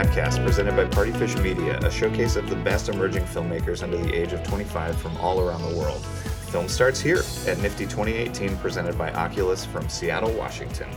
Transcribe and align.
podcast 0.00 0.42
presented 0.42 0.74
by 0.74 0.86
Partyfish 0.86 1.38
Media, 1.42 1.78
a 1.80 1.90
showcase 1.90 2.36
of 2.36 2.48
the 2.48 2.56
best 2.56 2.88
emerging 2.88 3.22
filmmakers 3.24 3.82
under 3.82 3.98
the 3.98 4.10
age 4.14 4.32
of 4.32 4.42
25 4.44 4.98
from 4.98 5.14
all 5.18 5.40
around 5.40 5.60
the 5.60 5.76
world. 5.76 6.02
Film 6.50 6.68
starts 6.68 6.98
here 6.98 7.18
at 7.18 7.58
NFFTY 7.58 7.80
2018, 7.80 8.56
presented 8.56 8.96
by 8.96 9.12
Oculus 9.12 9.66
from 9.66 9.86
Seattle, 9.90 10.32
Washington. 10.32 10.88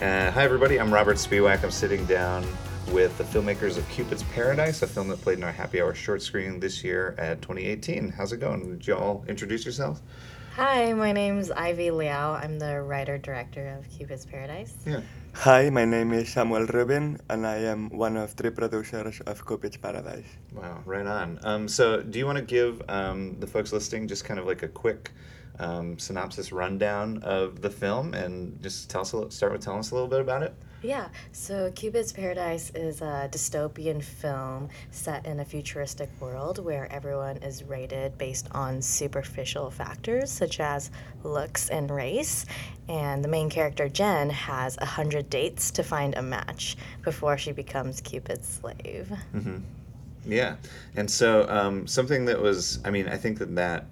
Uh, 0.00 0.30
hi, 0.30 0.44
everybody. 0.44 0.78
I'm 0.78 0.94
Robert 0.94 1.16
Speewack. 1.16 1.64
I'm 1.64 1.72
sitting 1.72 2.06
down 2.06 2.46
with 2.92 3.18
the 3.18 3.24
filmmakers 3.24 3.78
of 3.78 3.88
Cupid's 3.88 4.22
Paradise, 4.22 4.80
a 4.82 4.86
film 4.86 5.08
that 5.08 5.20
played 5.20 5.38
in 5.38 5.44
our 5.44 5.50
happy 5.50 5.82
hour 5.82 5.92
short 5.92 6.22
screening 6.22 6.60
this 6.60 6.84
year 6.84 7.16
at 7.18 7.42
2018. 7.42 8.10
How's 8.10 8.32
it 8.32 8.38
going? 8.38 8.68
Would 8.68 8.86
you 8.86 8.94
all 8.94 9.24
introduce 9.26 9.64
yourselves? 9.64 10.02
Hi, 10.54 10.92
my 10.92 11.10
name's 11.10 11.50
Ivy 11.50 11.90
Liao. 11.90 12.34
I'm 12.34 12.60
the 12.60 12.80
writer 12.80 13.18
director 13.18 13.76
of 13.76 13.90
Cupid's 13.90 14.24
Paradise. 14.24 14.74
Yeah. 14.86 15.00
Hi, 15.34 15.70
my 15.70 15.84
name 15.84 16.12
is 16.12 16.28
Samuel 16.28 16.66
Rubins, 16.66 17.18
and 17.28 17.46
I 17.46 17.56
am 17.56 17.88
one 17.90 18.16
of 18.16 18.32
three 18.32 18.50
producers 18.50 19.20
of 19.22 19.44
Cupid's 19.44 19.76
Paradise. 19.76 20.26
Wow, 20.52 20.82
right 20.84 21.06
on. 21.06 21.40
Um, 21.42 21.68
so, 21.68 22.02
do 22.02 22.18
you 22.18 22.26
want 22.26 22.38
to 22.38 22.44
give 22.44 22.80
um, 22.88 23.40
the 23.40 23.46
folks 23.46 23.72
listening 23.72 24.06
just 24.06 24.24
kind 24.24 24.38
of 24.38 24.46
like 24.46 24.62
a 24.62 24.68
quick 24.68 25.10
um, 25.58 25.98
synopsis 25.98 26.52
rundown 26.52 27.22
of 27.22 27.60
the 27.60 27.70
film 27.70 28.14
and 28.14 28.60
just 28.62 28.90
tell 28.90 29.02
us 29.02 29.14
a, 29.14 29.30
start 29.30 29.52
with 29.52 29.62
telling 29.62 29.80
us 29.80 29.90
a 29.90 29.94
little 29.94 30.08
bit 30.08 30.20
about 30.20 30.42
it? 30.42 30.54
Yeah, 30.82 31.08
so 31.30 31.70
Cupid's 31.76 32.12
Paradise 32.12 32.72
is 32.74 33.02
a 33.02 33.28
dystopian 33.30 34.02
film 34.02 34.68
set 34.90 35.24
in 35.26 35.38
a 35.38 35.44
futuristic 35.44 36.10
world 36.20 36.58
where 36.58 36.90
everyone 36.90 37.36
is 37.36 37.62
rated 37.62 38.18
based 38.18 38.48
on 38.50 38.82
superficial 38.82 39.70
factors 39.70 40.28
such 40.32 40.58
as 40.58 40.90
looks 41.22 41.70
and 41.70 41.88
race. 41.88 42.46
And 42.88 43.22
the 43.22 43.28
main 43.28 43.48
character, 43.48 43.88
Jen, 43.88 44.30
has 44.30 44.76
a 44.78 44.84
hundred 44.84 45.30
dates 45.30 45.70
to 45.72 45.84
find 45.84 46.16
a 46.16 46.22
match 46.22 46.76
before 47.02 47.38
she 47.38 47.52
becomes 47.52 48.00
Cupid's 48.00 48.48
slave. 48.48 49.12
Yeah, 50.24 50.56
and 50.96 51.08
so 51.08 51.48
um, 51.48 51.86
something 51.86 52.24
that 52.24 52.40
was, 52.40 52.80
I 52.84 52.90
mean, 52.90 53.08
I 53.08 53.16
think 53.16 53.38
that 53.38 53.54
that 53.54 53.86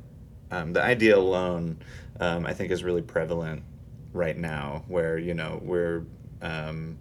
um, 0.50 0.72
the 0.72 0.82
idea 0.82 1.16
alone, 1.16 1.78
um, 2.18 2.46
I 2.46 2.54
think, 2.54 2.70
is 2.70 2.82
really 2.84 3.02
prevalent 3.02 3.62
right 4.12 4.36
now, 4.36 4.84
where 4.88 5.18
you 5.18 5.34
know 5.34 5.60
we're, 5.62 6.04
um, 6.42 6.98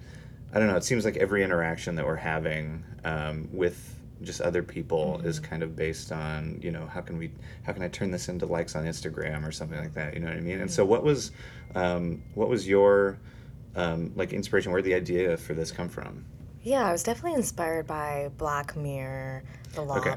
I 0.54 0.60
don't 0.60 0.68
know, 0.68 0.76
it 0.76 0.84
seems 0.84 1.06
like 1.06 1.18
every 1.18 1.44
interaction 1.44 1.96
that 1.96 2.06
we're 2.06 2.16
having 2.16 2.84
um, 3.04 3.50
with 3.52 3.96
just 4.22 4.42
other 4.42 4.62
people 4.62 5.22
is 5.24 5.40
kind 5.40 5.64
of 5.64 5.78
based 5.78 6.12
on 6.12 6.60
you 6.62 6.72
know 6.72 6.86
how 6.88 7.00
can 7.00 7.18
we 7.18 7.32
how 7.64 7.72
can 7.72 7.82
I 7.82 7.88
turn 7.88 8.12
this 8.12 8.28
into 8.28 8.46
likes 8.46 8.76
on 8.76 8.84
Instagram 8.84 9.48
or 9.48 9.52
something 9.52 9.80
like 9.80 9.94
that 9.94 10.14
you 10.14 10.20
know 10.20 10.28
what 10.28 10.38
I 10.38 10.42
mean? 10.42 10.60
And 10.60 10.70
so 10.72 10.84
what 10.84 11.04
was 11.04 11.32
um, 11.76 12.22
what 12.36 12.50
was 12.50 12.68
your 12.68 13.18
um, 13.76 14.12
like 14.16 14.34
inspiration? 14.34 14.72
Where 14.72 14.82
did 14.82 14.90
the 14.90 14.96
idea 14.96 15.38
for 15.38 15.54
this 15.54 15.72
come 15.72 15.90
from? 15.90 16.26
Yeah, 16.62 16.86
I 16.88 16.92
was 16.92 17.04
definitely 17.04 17.36
inspired 17.36 17.88
by 17.88 18.30
Black 18.38 18.76
Mirror, 18.76 19.44
The 19.74 19.82
Okay. 19.82 20.16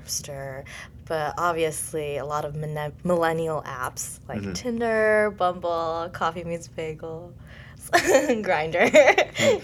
Lobster, 1.09 1.35
but 1.35 1.35
obviously 1.43 2.17
a 2.19 2.25
lot 2.25 2.45
of 2.45 2.55
mine- 2.57 2.93
millennial 3.05 3.63
apps 3.63 4.19
like 4.29 4.55
Tinder, 4.55 5.31
Bumble, 5.37 6.09
Coffee 6.13 6.45
Meets 6.45 6.69
Bagel, 6.69 7.33
Grindr. 7.93 8.91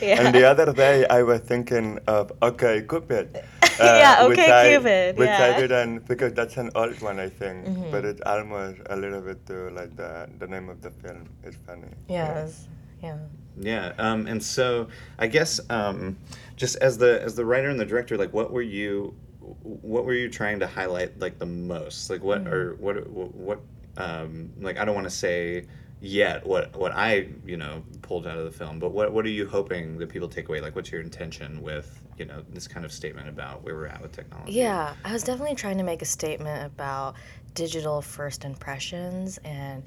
yeah. 0.02 0.20
And 0.22 0.34
the 0.34 0.44
other 0.44 0.72
day, 0.72 1.06
I 1.08 1.22
was 1.22 1.40
thinking 1.40 1.98
of 2.06 2.32
OkCupid. 2.40 3.36
uh, 3.62 3.68
Yeah, 3.80 4.26
which 4.26 4.38
OK 4.38 4.50
I- 4.52 4.68
Cupid, 4.70 5.18
Which 5.18 5.28
I 5.28 5.32
yeah. 5.32 5.50
Mm-hmm. 5.52 5.60
didn't, 5.60 6.08
because 6.08 6.32
that's 6.34 6.56
an 6.56 6.70
old 6.74 7.00
one, 7.00 7.18
I 7.20 7.28
think. 7.28 7.90
But 7.90 8.04
it's 8.04 8.20
almost 8.26 8.78
a 8.90 8.96
little 8.96 9.20
bit 9.20 9.44
too, 9.46 9.70
like 9.70 9.96
the, 9.96 10.28
the 10.38 10.46
name 10.46 10.68
of 10.68 10.82
the 10.82 10.90
film 10.90 11.24
is 11.44 11.56
funny. 11.66 11.88
yes. 12.08 12.68
Yeah. 13.02 13.16
Yeah, 13.60 13.92
um, 13.98 14.26
and 14.28 14.40
so 14.42 14.86
I 15.18 15.26
guess 15.26 15.58
um, 15.68 16.16
just 16.56 16.76
as 16.76 16.96
the 16.98 17.20
as 17.22 17.34
the 17.34 17.44
writer 17.44 17.68
and 17.68 17.78
the 17.78 17.84
director, 17.84 18.16
like, 18.16 18.32
what 18.32 18.52
were 18.52 18.62
you, 18.62 19.14
what 19.62 20.04
were 20.04 20.14
you 20.14 20.28
trying 20.28 20.60
to 20.60 20.66
highlight 20.66 21.18
like 21.18 21.38
the 21.38 21.46
most? 21.46 22.10
Like, 22.10 22.22
what 22.22 22.46
or 22.46 22.74
what 22.76 23.08
what, 23.08 23.60
um, 23.96 24.50
like 24.60 24.78
I 24.78 24.84
don't 24.84 24.94
want 24.94 25.06
to 25.06 25.14
say 25.14 25.66
yet 26.00 26.46
what 26.46 26.76
what 26.76 26.92
I 26.92 27.28
you 27.44 27.56
know 27.56 27.82
pulled 28.02 28.26
out 28.26 28.38
of 28.38 28.44
the 28.44 28.50
film, 28.50 28.78
but 28.78 28.92
what 28.92 29.12
what 29.12 29.24
are 29.24 29.30
you 29.30 29.46
hoping 29.46 29.98
that 29.98 30.08
people 30.08 30.28
take 30.28 30.48
away? 30.48 30.60
Like, 30.60 30.76
what's 30.76 30.90
your 30.90 31.00
intention 31.00 31.62
with 31.62 32.00
you 32.18 32.24
know 32.24 32.44
this 32.52 32.68
kind 32.68 32.84
of 32.84 32.92
statement 32.92 33.28
about 33.28 33.62
where 33.62 33.74
we're 33.74 33.86
at 33.86 34.00
with 34.00 34.12
technology? 34.12 34.52
Yeah, 34.52 34.94
I 35.04 35.12
was 35.12 35.22
definitely 35.22 35.56
trying 35.56 35.78
to 35.78 35.84
make 35.84 36.02
a 36.02 36.06
statement 36.06 36.64
about 36.64 37.16
digital 37.54 38.00
first 38.00 38.44
impressions 38.44 39.38
and 39.38 39.82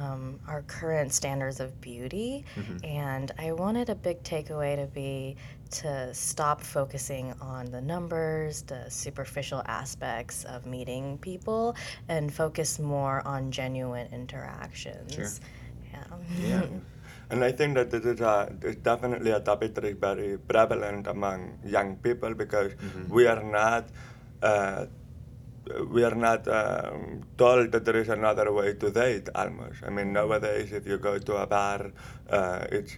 um, 0.00 0.38
our 0.46 0.62
current 0.62 1.12
standards 1.12 1.60
of 1.60 1.80
beauty. 1.80 2.44
And 2.84 3.32
I 3.38 3.52
wanted 3.52 3.88
a 3.88 3.94
big 3.94 4.22
takeaway 4.22 4.76
to 4.76 4.86
be 4.86 5.36
to 5.70 6.12
stop 6.14 6.60
focusing 6.60 7.34
on 7.40 7.70
the 7.70 7.80
numbers, 7.80 8.62
the 8.62 8.88
superficial 8.88 9.62
aspects 9.66 10.44
of 10.44 10.66
meeting 10.66 11.18
people, 11.18 11.76
and 12.08 12.32
focus 12.32 12.78
more 12.78 13.26
on 13.26 13.50
genuine 13.50 14.08
interactions. 14.12 15.40
Yeah. 15.92 16.02
Yeah. 16.40 16.66
And 17.28 17.42
I 17.42 17.50
think 17.50 17.74
that 17.74 17.90
this 17.90 18.04
is 18.04 18.20
a, 18.20 18.52
it's 18.62 18.76
definitely 18.82 19.32
a 19.32 19.40
topic 19.40 19.74
that 19.74 19.84
is 19.84 19.96
very 19.96 20.38
prevalent 20.38 21.08
among 21.08 21.58
young 21.64 21.96
people 21.96 22.34
because 22.34 22.72
we 23.08 23.26
are 23.26 23.42
not 23.42 23.88
uh, 24.42 24.86
we 25.90 26.04
are 26.04 26.14
not 26.14 26.46
um, 26.46 27.22
told 27.36 27.72
that 27.72 27.84
there 27.84 27.96
is 27.96 28.08
another 28.08 28.52
way 28.52 28.74
to 28.74 28.90
date 28.90 29.28
almost. 29.34 29.82
I 29.84 29.90
mean 29.90 30.12
nowadays 30.12 30.70
if 30.72 30.86
you 30.86 30.98
go 30.98 31.18
to 31.18 31.36
a 31.36 31.46
bar 31.46 31.90
uh, 32.30 32.66
it's 32.70 32.96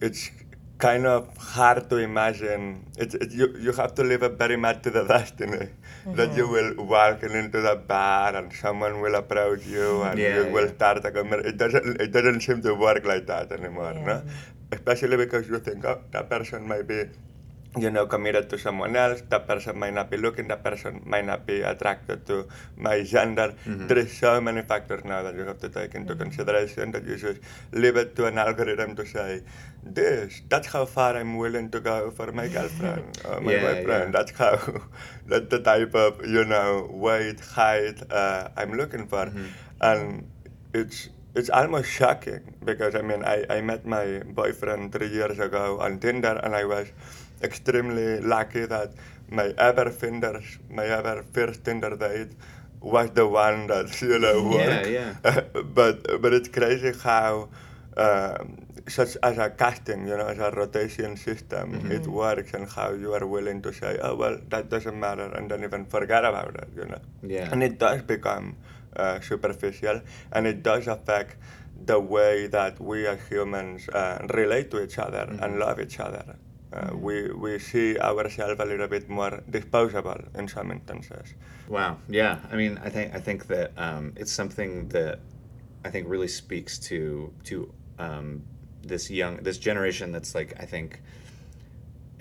it's 0.00 0.30
kind 0.80 1.06
of 1.06 1.36
hard 1.36 1.88
to 1.90 1.96
imagine 1.98 2.84
it's, 2.96 3.14
it, 3.14 3.30
you, 3.32 3.54
you 3.60 3.72
have 3.72 3.94
to 3.94 4.02
live 4.02 4.22
it 4.22 4.32
very 4.38 4.56
much 4.56 4.82
to 4.82 4.90
the 4.90 5.04
destiny 5.04 5.68
that 6.06 6.30
mm-hmm. 6.30 6.38
you 6.38 6.48
will 6.48 6.86
walk 6.86 7.22
into 7.22 7.60
the 7.60 7.76
bar 7.76 8.34
and 8.34 8.52
someone 8.52 9.00
will 9.00 9.14
approach 9.14 9.66
you 9.66 9.78
mm-hmm. 9.78 10.10
and 10.10 10.18
Yeah, 10.18 10.36
you 10.38 10.52
will 10.52 10.68
start 10.68 11.04
a 11.04 11.10
conversation. 11.10 11.48
It 11.52 11.56
doesn't, 11.58 12.00
it 12.00 12.12
doesn't 12.12 12.40
seem 12.40 12.62
to 12.62 12.74
work 12.74 13.04
like 13.04 13.26
that 13.26 13.52
anymore, 13.52 13.92
no? 13.92 14.22
Especially 14.72 15.16
because 15.16 15.48
you 15.48 15.58
think, 15.58 15.84
oh, 15.84 16.00
that 16.12 16.30
person 16.30 16.66
might 16.66 16.86
be, 16.88 17.04
you 17.76 17.90
know, 17.90 18.06
committed 18.06 18.48
to 18.50 18.58
someone 18.58 18.96
else, 18.96 19.22
that 19.28 19.46
person 19.46 19.78
might 19.78 19.94
not 19.94 20.10
be 20.10 20.16
looking, 20.16 20.48
that 20.48 20.64
person 20.64 21.02
might 21.04 21.24
not 21.24 21.46
be 21.46 21.60
attracted 21.60 22.26
to 22.26 22.48
my 22.76 23.02
gender. 23.02 23.54
Mm-hmm. 23.66 23.86
There 23.86 23.98
is 23.98 24.16
so 24.16 24.40
many 24.40 24.62
factors 24.62 25.04
now 25.04 25.22
that 25.22 25.34
you 25.34 25.42
have 25.42 25.58
to 25.60 25.68
take 25.68 25.94
into 25.94 26.14
consideration 26.16 26.90
that 26.92 27.04
you 27.04 27.18
should 27.18 27.40
leave 27.72 27.96
it 27.96 28.16
to 28.16 28.26
an 28.26 28.38
algorithm 28.38 28.96
to 28.96 29.06
say, 29.06 29.42
this, 29.82 30.42
that's 30.48 30.66
how 30.68 30.84
far 30.84 31.16
I'm 31.16 31.36
willing 31.36 31.70
to 31.70 31.80
go 31.80 32.10
for 32.10 32.30
my 32.32 32.48
girlfriend 32.48 33.18
or 33.24 33.40
my 33.40 33.52
Yeah, 33.52 33.60
boyfriend. 33.60 33.88
yeah. 33.88 34.10
That's 34.10 34.30
how, 34.32 34.56
that's 35.26 35.48
the 35.48 35.60
type 35.60 35.94
of, 35.94 36.26
you 36.26 36.44
know, 36.44 36.88
weight, 36.92 37.40
height 37.40 38.00
uh, 38.12 38.48
I'm 38.56 38.72
looking 38.74 39.06
for. 39.06 39.26
Mm-hmm. 39.26 39.46
And 39.80 40.30
it's, 40.74 41.08
it's 41.34 41.48
almost 41.50 41.88
shocking 41.90 42.56
because 42.64 42.94
I 42.96 43.02
mean 43.02 43.24
I, 43.24 43.44
I 43.48 43.60
met 43.60 43.86
my 43.86 44.18
boyfriend 44.26 44.92
three 44.92 45.08
years 45.08 45.38
ago 45.38 45.78
on 45.80 46.00
Tinder 46.00 46.40
and 46.42 46.54
I 46.56 46.64
was 46.64 46.88
extremely 47.42 48.20
lucky 48.20 48.66
that 48.66 48.92
my 49.30 49.54
ever 49.56 49.90
Tinder 49.90 50.42
my 50.68 50.86
ever 50.86 51.24
first 51.32 51.64
Tinder 51.64 51.96
date 51.96 52.32
was 52.80 53.10
the 53.12 53.26
one 53.28 53.68
that 53.68 54.02
you 54.02 54.18
know 54.18 54.42
Yeah, 54.50 54.66
worked. 54.82 54.88
yeah. 55.24 55.40
but 55.74 56.20
but 56.20 56.34
it's 56.34 56.48
crazy 56.48 56.92
how 57.00 57.48
um, 57.96 58.66
such 58.90 59.16
as 59.22 59.38
a 59.38 59.50
casting, 59.50 60.06
you 60.08 60.16
know, 60.16 60.26
as 60.26 60.38
a 60.38 60.50
rotation 60.50 61.16
system, 61.16 61.72
Mm-hmm. 61.72 61.92
it 61.92 62.06
works 62.06 62.52
and 62.54 62.68
how 62.68 62.92
you 62.92 63.12
are 63.14 63.26
willing 63.26 63.62
to 63.62 63.72
say, 63.72 63.98
oh 64.02 64.14
well, 64.16 64.38
that 64.48 64.68
doesn't 64.68 64.98
matter, 64.98 65.28
and 65.36 65.50
then 65.50 65.64
even 65.64 65.84
forget 65.86 66.24
about 66.24 66.54
it, 66.56 66.68
you 66.76 66.84
know. 66.84 67.00
Yeah. 67.22 67.48
And 67.52 67.62
it 67.62 67.78
does 67.78 68.02
become 68.02 68.56
uh, 68.96 69.20
superficial, 69.20 70.00
and 70.32 70.46
it 70.46 70.62
does 70.62 70.86
affect 70.88 71.36
the 71.86 71.98
way 71.98 72.46
that 72.48 72.78
we 72.80 73.06
as 73.06 73.18
humans 73.28 73.88
uh, 73.88 74.26
relate 74.34 74.70
to 74.72 74.82
each 74.84 74.98
other 74.98 75.24
and 75.40 75.58
love 75.58 75.80
each 75.80 75.98
other. 76.00 76.36
Uh, 76.72 76.90
we, 76.94 77.30
we 77.32 77.58
see 77.58 77.98
ourselves 77.98 78.60
a 78.60 78.64
little 78.64 78.86
bit 78.86 79.08
more 79.08 79.42
disposable 79.50 80.20
in 80.34 80.46
some 80.46 80.70
instances. 80.70 81.34
Wow. 81.68 81.96
Yeah. 82.08 82.38
I 82.52 82.56
mean, 82.56 82.78
I 82.84 82.90
think 82.90 83.14
I 83.14 83.20
think 83.20 83.46
that 83.48 83.72
um, 83.76 84.12
it's 84.16 84.30
something 84.32 84.88
that 84.88 85.18
I 85.84 85.90
think 85.90 86.06
really 86.08 86.28
speaks 86.28 86.78
to 86.90 87.32
to 87.44 87.72
um, 87.98 88.42
this 88.82 89.10
young 89.10 89.36
this 89.38 89.58
generation 89.58 90.12
that's 90.12 90.34
like 90.34 90.54
I 90.58 90.64
think 90.64 91.00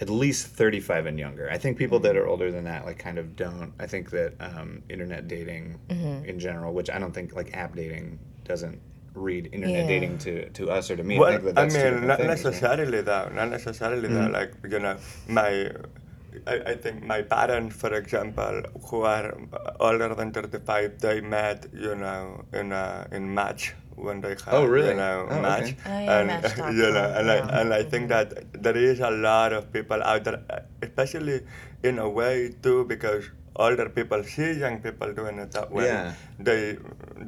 at 0.02 0.10
least 0.10 0.48
35 0.48 1.08
and 1.08 1.20
younger. 1.20 1.50
I 1.52 1.58
think 1.58 1.78
people 1.78 2.00
that 2.00 2.16
are 2.16 2.26
older 2.26 2.52
than 2.52 2.64
that 2.66 2.86
like 2.86 2.98
kind 3.00 3.18
of 3.18 3.36
don't. 3.36 3.74
I 3.80 3.86
think 3.86 4.12
that 4.12 4.34
um, 4.40 4.82
internet 4.90 5.28
dating 5.28 5.78
in 6.26 6.40
general, 6.40 6.74
which 6.74 6.90
I 6.90 7.00
don't 7.00 7.12
think 7.14 7.36
like 7.36 7.54
app 7.54 7.76
dating 7.76 8.18
doesn't 8.46 8.80
read 9.14 9.50
internet 9.52 9.82
Yeah. 9.82 9.88
dating 9.88 10.18
to, 10.20 10.50
to 10.52 10.70
us 10.70 10.90
or 10.90 10.96
to 10.96 11.04
me. 11.04 11.18
I 11.18 11.20
Well, 11.20 11.32
think 11.32 11.44
that 11.44 11.58
I 11.60 11.66
that's 11.66 11.76
two 11.76 11.92
mean, 11.92 12.08
not 12.08 12.18
things, 12.20 12.30
right? 12.46 12.46
necessarily 12.46 13.02
though. 13.02 13.30
Not 13.34 13.50
necessarily 13.50 14.08
that. 14.08 14.32
Like 14.32 14.54
you 14.72 14.80
know, 14.80 14.96
my, 15.28 15.72
I, 16.48 16.56
I 16.72 16.76
think 16.76 17.04
my 17.04 17.22
parents, 17.22 17.76
for 17.76 17.94
example, 17.94 18.62
who 18.86 19.02
are 19.02 19.36
older 19.82 20.16
than 20.16 20.32
thirty-five, 20.32 21.00
they 21.02 21.20
met, 21.20 21.66
you 21.74 21.96
know, 21.96 22.46
in 22.54 22.72
a 22.72 23.06
in 23.12 23.34
Match 23.34 23.76
when 24.08 24.22
they 24.22 24.30
have 24.46 24.54
Oh, 24.60 24.66
really? 24.66 24.90
you 24.90 24.96
know 24.96 25.28
Oh, 25.30 25.34
okay. 25.34 25.42
match 25.42 25.76
Oh, 25.86 26.00
yeah, 26.00 26.20
and 26.20 26.28
Match.com, 26.28 26.78
you 26.82 26.92
know 26.98 27.08
and 27.18 27.28
yeah. 27.28 27.34
I 27.34 27.62
and 27.62 27.74
I 27.74 27.84
think 27.84 28.10
that 28.10 28.34
there 28.54 28.78
is 28.78 29.00
a 29.00 29.12
lot 29.12 29.54
of 29.54 29.72
people 29.74 30.02
out 30.04 30.24
there, 30.24 30.42
uh, 30.50 30.60
especially 30.82 31.42
in 31.84 32.00
a 32.00 32.10
way 32.10 32.54
too 32.64 32.86
because 32.86 33.30
older 33.56 33.90
people 33.90 34.24
see 34.24 34.52
young 34.54 34.80
people 34.80 35.12
doing 35.14 35.38
it 35.38 35.52
that 35.52 35.70
way. 35.72 35.86
Yeah. 35.88 36.14
They 36.40 36.78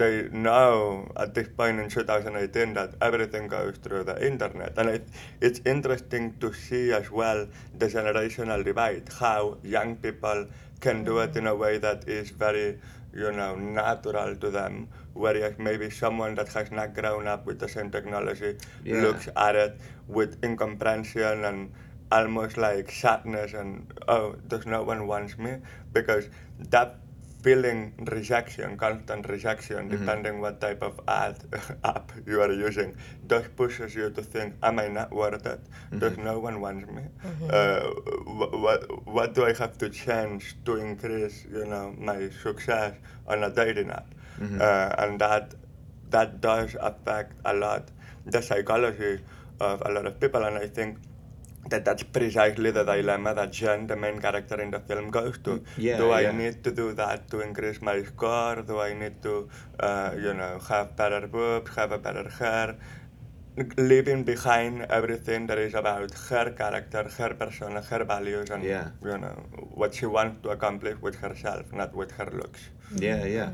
they 0.01 0.29
know 0.31 1.12
at 1.18 1.33
this 1.33 1.50
point 1.57 1.79
in 1.79 1.89
2018 1.89 2.74
that 2.75 2.95
everything 3.01 3.47
goes 3.47 3.77
through 3.83 4.03
the 4.06 4.15
internet, 4.25 4.77
and 4.77 4.89
it, 4.89 5.07
it's 5.41 5.59
interesting 5.65 6.35
to 6.39 6.53
see 6.53 6.91
as 6.94 7.12
well 7.12 7.47
the 7.77 7.88
generational 7.88 8.63
divide. 8.63 9.09
How 9.19 9.57
young 9.63 9.95
people 9.97 10.47
can 10.79 11.03
do 11.03 11.19
it 11.19 11.35
in 11.35 11.47
a 11.47 11.56
way 11.56 11.77
that 11.79 12.07
is 12.07 12.29
very 12.31 12.79
you 13.13 13.31
know 13.31 13.55
natural 13.55 14.35
to 14.35 14.49
them, 14.49 14.87
whereas 15.13 15.55
maybe 15.57 15.89
someone 15.89 16.35
that 16.35 16.47
has 16.49 16.71
not 16.71 16.93
grown 16.93 17.27
up 17.27 17.45
with 17.45 17.59
the 17.59 17.67
same 17.67 17.91
technology 17.91 18.57
Yeah. 18.83 19.01
looks 19.01 19.27
at 19.35 19.55
it 19.55 19.79
with 20.07 20.43
incomprehension 20.43 21.43
and 21.45 21.71
almost 22.11 22.57
like 22.57 22.91
sadness 22.91 23.53
and 23.53 23.91
oh 24.07 24.35
does 24.47 24.65
no 24.65 24.83
one 24.83 25.07
wants 25.07 25.37
me 25.37 25.55
because 25.93 26.27
that 26.69 26.97
feeling 27.43 27.93
rejection 28.11 28.77
constant 28.77 29.27
rejection 29.29 29.88
depending 29.89 30.41
what 30.41 30.59
type 30.61 30.81
of 30.83 30.99
ad 31.07 31.38
app 31.83 32.11
you 32.27 32.41
are 32.41 32.51
using. 32.51 32.95
Does 33.27 33.45
pushes 33.55 33.95
you 33.95 34.09
to 34.11 34.21
think 34.21 34.55
am 34.63 34.79
i 34.79 34.88
not 34.88 35.11
worth 35.11 35.45
it? 35.45 35.61
Does 35.99 36.17
no 36.17 36.39
one 36.39 36.61
wants 36.61 36.88
me? 36.91 37.03
Uh, 37.49 37.79
wh- 38.39 38.53
what 38.65 38.81
what 39.07 39.33
do 39.33 39.45
i 39.45 39.53
have 39.53 39.77
to 39.79 39.89
change 39.89 40.55
to 40.65 40.75
increase 40.77 41.45
you 41.51 41.65
know 41.65 41.95
my 41.97 42.29
success 42.43 42.93
on 43.27 43.43
a 43.43 43.49
dating 43.49 43.89
app? 43.91 44.07
Uh, 44.61 44.95
and 45.03 45.19
that 45.19 45.53
that 46.09 46.41
does 46.41 46.75
affect 46.81 47.33
a 47.45 47.53
lot 47.53 47.89
the 48.25 48.41
psychology 48.41 49.19
of 49.59 49.81
a 49.85 49.91
lot 49.91 50.05
of 50.05 50.19
people. 50.19 50.43
And 50.43 50.57
i 50.57 50.67
think 50.67 50.97
that 51.69 51.85
that's 51.85 52.03
precisely 52.03 52.71
the 52.71 52.83
dilemma 52.83 53.33
that 53.35 53.51
Jen, 53.51 53.87
the 53.87 53.95
main 53.95 54.19
character 54.19 54.59
in 54.61 54.71
the 54.71 54.79
film, 54.79 55.09
goes 55.09 55.37
to. 55.39 55.61
Yeah, 55.77 55.97
do 55.97 56.11
I 56.11 56.21
yeah. 56.21 56.31
need 56.31 56.63
to 56.63 56.71
do 56.71 56.93
that 56.93 57.29
to 57.31 57.41
increase 57.41 57.81
my 57.81 58.03
score? 58.03 58.61
Do 58.61 58.79
I 58.79 58.93
need 58.93 59.21
to, 59.23 59.49
uh, 59.79 60.11
you 60.15 60.33
know, 60.33 60.59
have 60.67 60.95
better 60.95 61.27
boobs, 61.27 61.75
have 61.75 61.91
a 61.91 61.97
better 61.97 62.27
hair? 62.29 62.77
Leaving 63.77 64.23
behind 64.23 64.83
everything 64.83 65.45
that 65.47 65.57
is 65.59 65.73
about 65.73 66.11
her 66.29 66.51
character, 66.51 67.03
her 67.17 67.33
persona, 67.33 67.81
her 67.81 68.03
values, 68.05 68.49
and 68.49 68.63
Yeah. 68.63 68.89
you 69.03 69.17
know 69.17 69.35
what 69.81 69.93
she 69.93 70.05
wants 70.05 70.41
to 70.43 70.49
accomplish 70.49 70.97
with 71.01 71.15
herself, 71.15 71.71
not 71.73 71.93
with 71.93 72.11
her 72.11 72.29
looks. 72.31 72.61
Yeah, 72.95 73.25
yeah. 73.25 73.51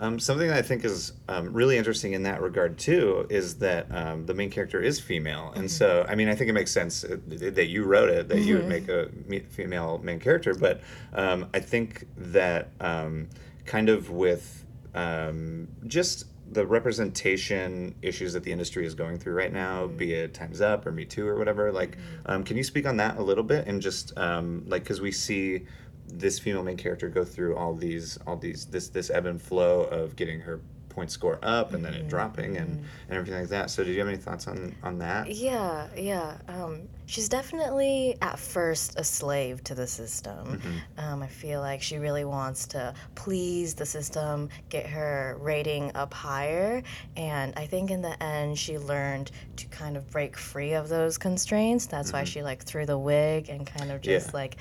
Um, 0.00 0.20
something 0.20 0.46
that 0.48 0.56
I 0.56 0.62
think 0.62 0.84
is 0.84 1.12
um, 1.28 1.52
really 1.52 1.76
interesting 1.76 2.12
in 2.12 2.22
that 2.22 2.40
regard 2.40 2.78
too 2.78 3.26
is 3.30 3.56
that 3.56 3.86
um, 3.90 4.26
the 4.26 4.34
main 4.34 4.48
character 4.48 4.80
is 4.80 5.00
female, 5.00 5.52
and 5.56 5.68
so 5.68 6.06
I 6.08 6.14
mean 6.14 6.28
I 6.28 6.34
think 6.36 6.50
it 6.50 6.52
makes 6.52 6.70
sense 6.70 7.02
uh, 7.02 7.16
that 7.26 7.66
you 7.66 7.84
wrote 7.84 8.08
it 8.08 8.28
that 8.28 8.40
you 8.40 8.56
would 8.56 8.68
make 8.68 8.88
a 8.88 9.08
female 9.50 9.98
main 9.98 10.20
character, 10.20 10.54
but 10.54 10.80
um, 11.14 11.48
I 11.52 11.60
think 11.60 12.06
that 12.16 12.70
um, 12.80 13.28
kind 13.66 13.88
of 13.88 14.10
with 14.10 14.64
um, 14.94 15.68
just 15.86 16.26
the 16.52 16.66
representation 16.66 17.94
issues 18.02 18.32
that 18.32 18.42
the 18.42 18.52
industry 18.52 18.86
is 18.86 18.94
going 18.94 19.18
through 19.18 19.34
right 19.34 19.52
now, 19.52 19.86
be 19.86 20.14
it 20.14 20.32
Times 20.32 20.60
Up 20.60 20.86
or 20.86 20.92
Me 20.92 21.04
Too 21.04 21.26
or 21.26 21.36
whatever. 21.36 21.70
Like, 21.72 21.98
um, 22.26 22.42
can 22.42 22.56
you 22.56 22.64
speak 22.64 22.86
on 22.86 22.96
that 22.96 23.18
a 23.18 23.22
little 23.22 23.44
bit 23.44 23.66
and 23.66 23.82
just 23.82 24.16
um, 24.16 24.64
like 24.66 24.82
because 24.82 25.00
we 25.00 25.12
see 25.12 25.66
this 26.08 26.38
female 26.38 26.62
main 26.62 26.76
character 26.76 27.08
go 27.08 27.24
through 27.24 27.56
all 27.56 27.74
these 27.74 28.18
all 28.26 28.36
these 28.36 28.66
this 28.66 28.88
this 28.88 29.10
ebb 29.10 29.26
and 29.26 29.40
flow 29.40 29.82
of 29.82 30.16
getting 30.16 30.40
her 30.40 30.60
point 30.88 31.10
score 31.10 31.38
up 31.42 31.74
and 31.74 31.84
then 31.84 31.94
it 31.94 32.08
dropping 32.08 32.56
and, 32.56 32.70
and 33.08 33.16
everything 33.16 33.38
like 33.38 33.48
that. 33.50 33.70
So 33.70 33.84
did 33.84 33.92
you 33.92 34.00
have 34.00 34.08
any 34.08 34.16
thoughts 34.16 34.48
on 34.48 34.74
on 34.82 34.98
that? 34.98 35.30
Yeah, 35.30 35.88
yeah. 35.96 36.38
Um, 36.48 36.88
she's 37.08 37.28
definitely 37.28 38.16
at 38.20 38.38
first 38.38 38.94
a 38.98 39.02
slave 39.02 39.64
to 39.64 39.74
the 39.74 39.86
system. 39.86 40.60
Um, 40.98 41.22
I 41.22 41.26
feel 41.26 41.60
like 41.60 41.80
she 41.80 41.96
really 41.96 42.24
wants 42.26 42.66
to 42.68 42.92
please 43.14 43.74
the 43.74 43.86
system, 43.86 44.50
get 44.68 44.86
her 44.86 45.36
rating 45.40 45.90
up 45.94 46.12
higher, 46.12 46.82
and 47.16 47.54
I 47.56 47.66
think 47.66 47.90
in 47.90 48.02
the 48.02 48.22
end 48.22 48.58
she 48.58 48.78
learned 48.78 49.30
to 49.56 49.66
kind 49.68 49.96
of 49.96 50.08
break 50.10 50.36
free 50.36 50.74
of 50.74 50.88
those 50.90 51.16
constraints. 51.16 51.86
That's 51.86 52.12
why 52.12 52.24
she 52.24 52.42
like 52.42 52.62
threw 52.62 52.84
the 52.84 52.98
wig 52.98 53.48
and 53.48 53.66
kind 53.66 53.90
of 53.90 54.02
just 54.02 54.28
Yeah. 54.28 54.32
like 54.34 54.56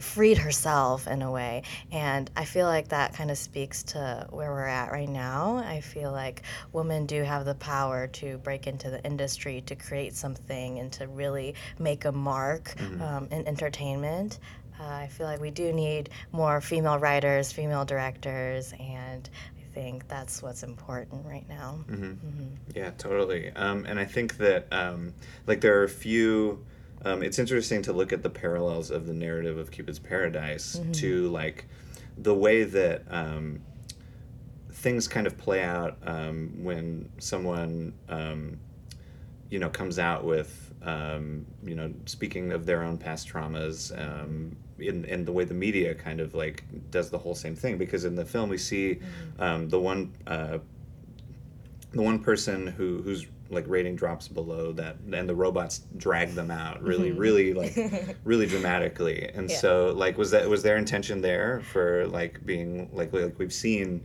freed 0.00 0.36
herself 0.38 1.06
in 1.08 1.22
a 1.22 1.30
way. 1.30 1.62
And 1.90 2.30
I 2.36 2.44
feel 2.44 2.66
like 2.66 2.88
that 2.88 3.14
kind 3.14 3.30
of 3.30 3.38
speaks 3.38 3.82
to 3.84 4.26
where 4.30 4.50
we're 4.52 4.66
at 4.66 4.92
right 4.92 5.08
now. 5.08 5.56
I 5.56 5.80
feel 5.80 6.12
like 6.12 6.42
women 6.72 7.06
do 7.06 7.22
have 7.22 7.46
the 7.46 7.54
power 7.54 8.06
to 8.08 8.36
break 8.38 8.66
into 8.66 8.90
the 8.90 9.02
industry, 9.02 9.62
to 9.62 9.74
create 9.74 10.14
something, 10.14 10.78
and 10.78 10.92
to 10.92 11.06
really 11.08 11.54
make 11.86 12.04
a 12.04 12.10
mark 12.12 12.74
um, 13.00 13.28
in 13.30 13.46
entertainment. 13.46 14.40
Uh, 14.80 15.04
I 15.04 15.06
feel 15.06 15.26
like 15.26 15.40
we 15.40 15.52
do 15.52 15.72
need 15.72 16.10
more 16.32 16.60
female 16.60 16.98
writers, 16.98 17.52
female 17.52 17.84
directors, 17.84 18.74
and 18.80 19.30
I 19.56 19.64
think 19.72 20.08
that's 20.08 20.42
what's 20.42 20.64
important 20.64 21.24
right 21.24 21.48
now. 21.48 21.78
Yeah, 22.74 22.90
totally. 22.98 23.52
Um, 23.52 23.86
and 23.86 24.00
I 24.00 24.04
think 24.04 24.36
that 24.38 24.66
um, 24.72 25.14
like 25.46 25.60
there 25.60 25.78
are 25.80 25.84
a 25.84 25.88
few. 26.06 26.64
Um, 27.04 27.22
it's 27.22 27.38
interesting 27.38 27.82
to 27.82 27.92
look 27.92 28.12
at 28.12 28.22
the 28.22 28.30
parallels 28.30 28.90
of 28.90 29.06
the 29.06 29.14
narrative 29.14 29.58
of 29.58 29.70
Cupid's 29.70 30.00
Paradise 30.00 30.80
to 30.94 31.28
like 31.28 31.66
the 32.18 32.34
way 32.34 32.64
that 32.64 33.02
um, 33.08 33.60
things 34.72 35.06
kind 35.06 35.26
of 35.26 35.38
play 35.38 35.62
out 35.62 35.98
um, 36.02 36.50
when 36.64 37.08
someone 37.18 37.92
um, 38.08 38.58
you 39.50 39.58
know 39.60 39.68
comes 39.68 39.98
out 39.98 40.24
with 40.24 40.65
um, 40.82 41.46
you 41.64 41.74
know 41.74 41.92
speaking 42.06 42.52
of 42.52 42.66
their 42.66 42.82
own 42.82 42.98
past 42.98 43.28
traumas 43.28 43.92
um, 43.98 44.56
in, 44.78 45.04
in 45.06 45.24
the 45.24 45.32
way 45.32 45.44
the 45.44 45.54
media 45.54 45.94
kind 45.94 46.20
of 46.20 46.34
like 46.34 46.64
does 46.90 47.10
the 47.10 47.18
whole 47.18 47.34
same 47.34 47.56
thing. 47.56 47.78
Because 47.78 48.04
in 48.04 48.14
the 48.14 48.24
film 48.24 48.48
we 48.50 48.58
see 48.58 49.00
um, 49.38 49.68
the 49.68 49.80
one 49.80 50.12
uh, 50.26 50.58
the 51.92 52.02
one 52.02 52.18
person 52.18 52.66
who 52.66 53.02
whose 53.02 53.26
like 53.48 53.64
rating 53.68 53.94
drops 53.94 54.26
below 54.26 54.72
that 54.72 54.96
and 55.12 55.28
the 55.28 55.34
robots 55.34 55.82
drag 55.96 56.34
them 56.34 56.50
out 56.50 56.82
really 56.82 57.12
really 57.12 57.54
like 57.54 57.76
really 58.24 58.46
dramatically. 58.46 59.30
And 59.34 59.48
Yeah. 59.48 59.56
so 59.56 59.92
like 59.96 60.18
was 60.18 60.32
that 60.32 60.48
was 60.48 60.62
their 60.62 60.76
intention 60.76 61.20
there 61.20 61.60
for 61.60 62.06
like 62.08 62.44
being 62.44 62.90
like 62.92 63.12
like 63.12 63.38
we've 63.38 63.52
seen 63.52 64.04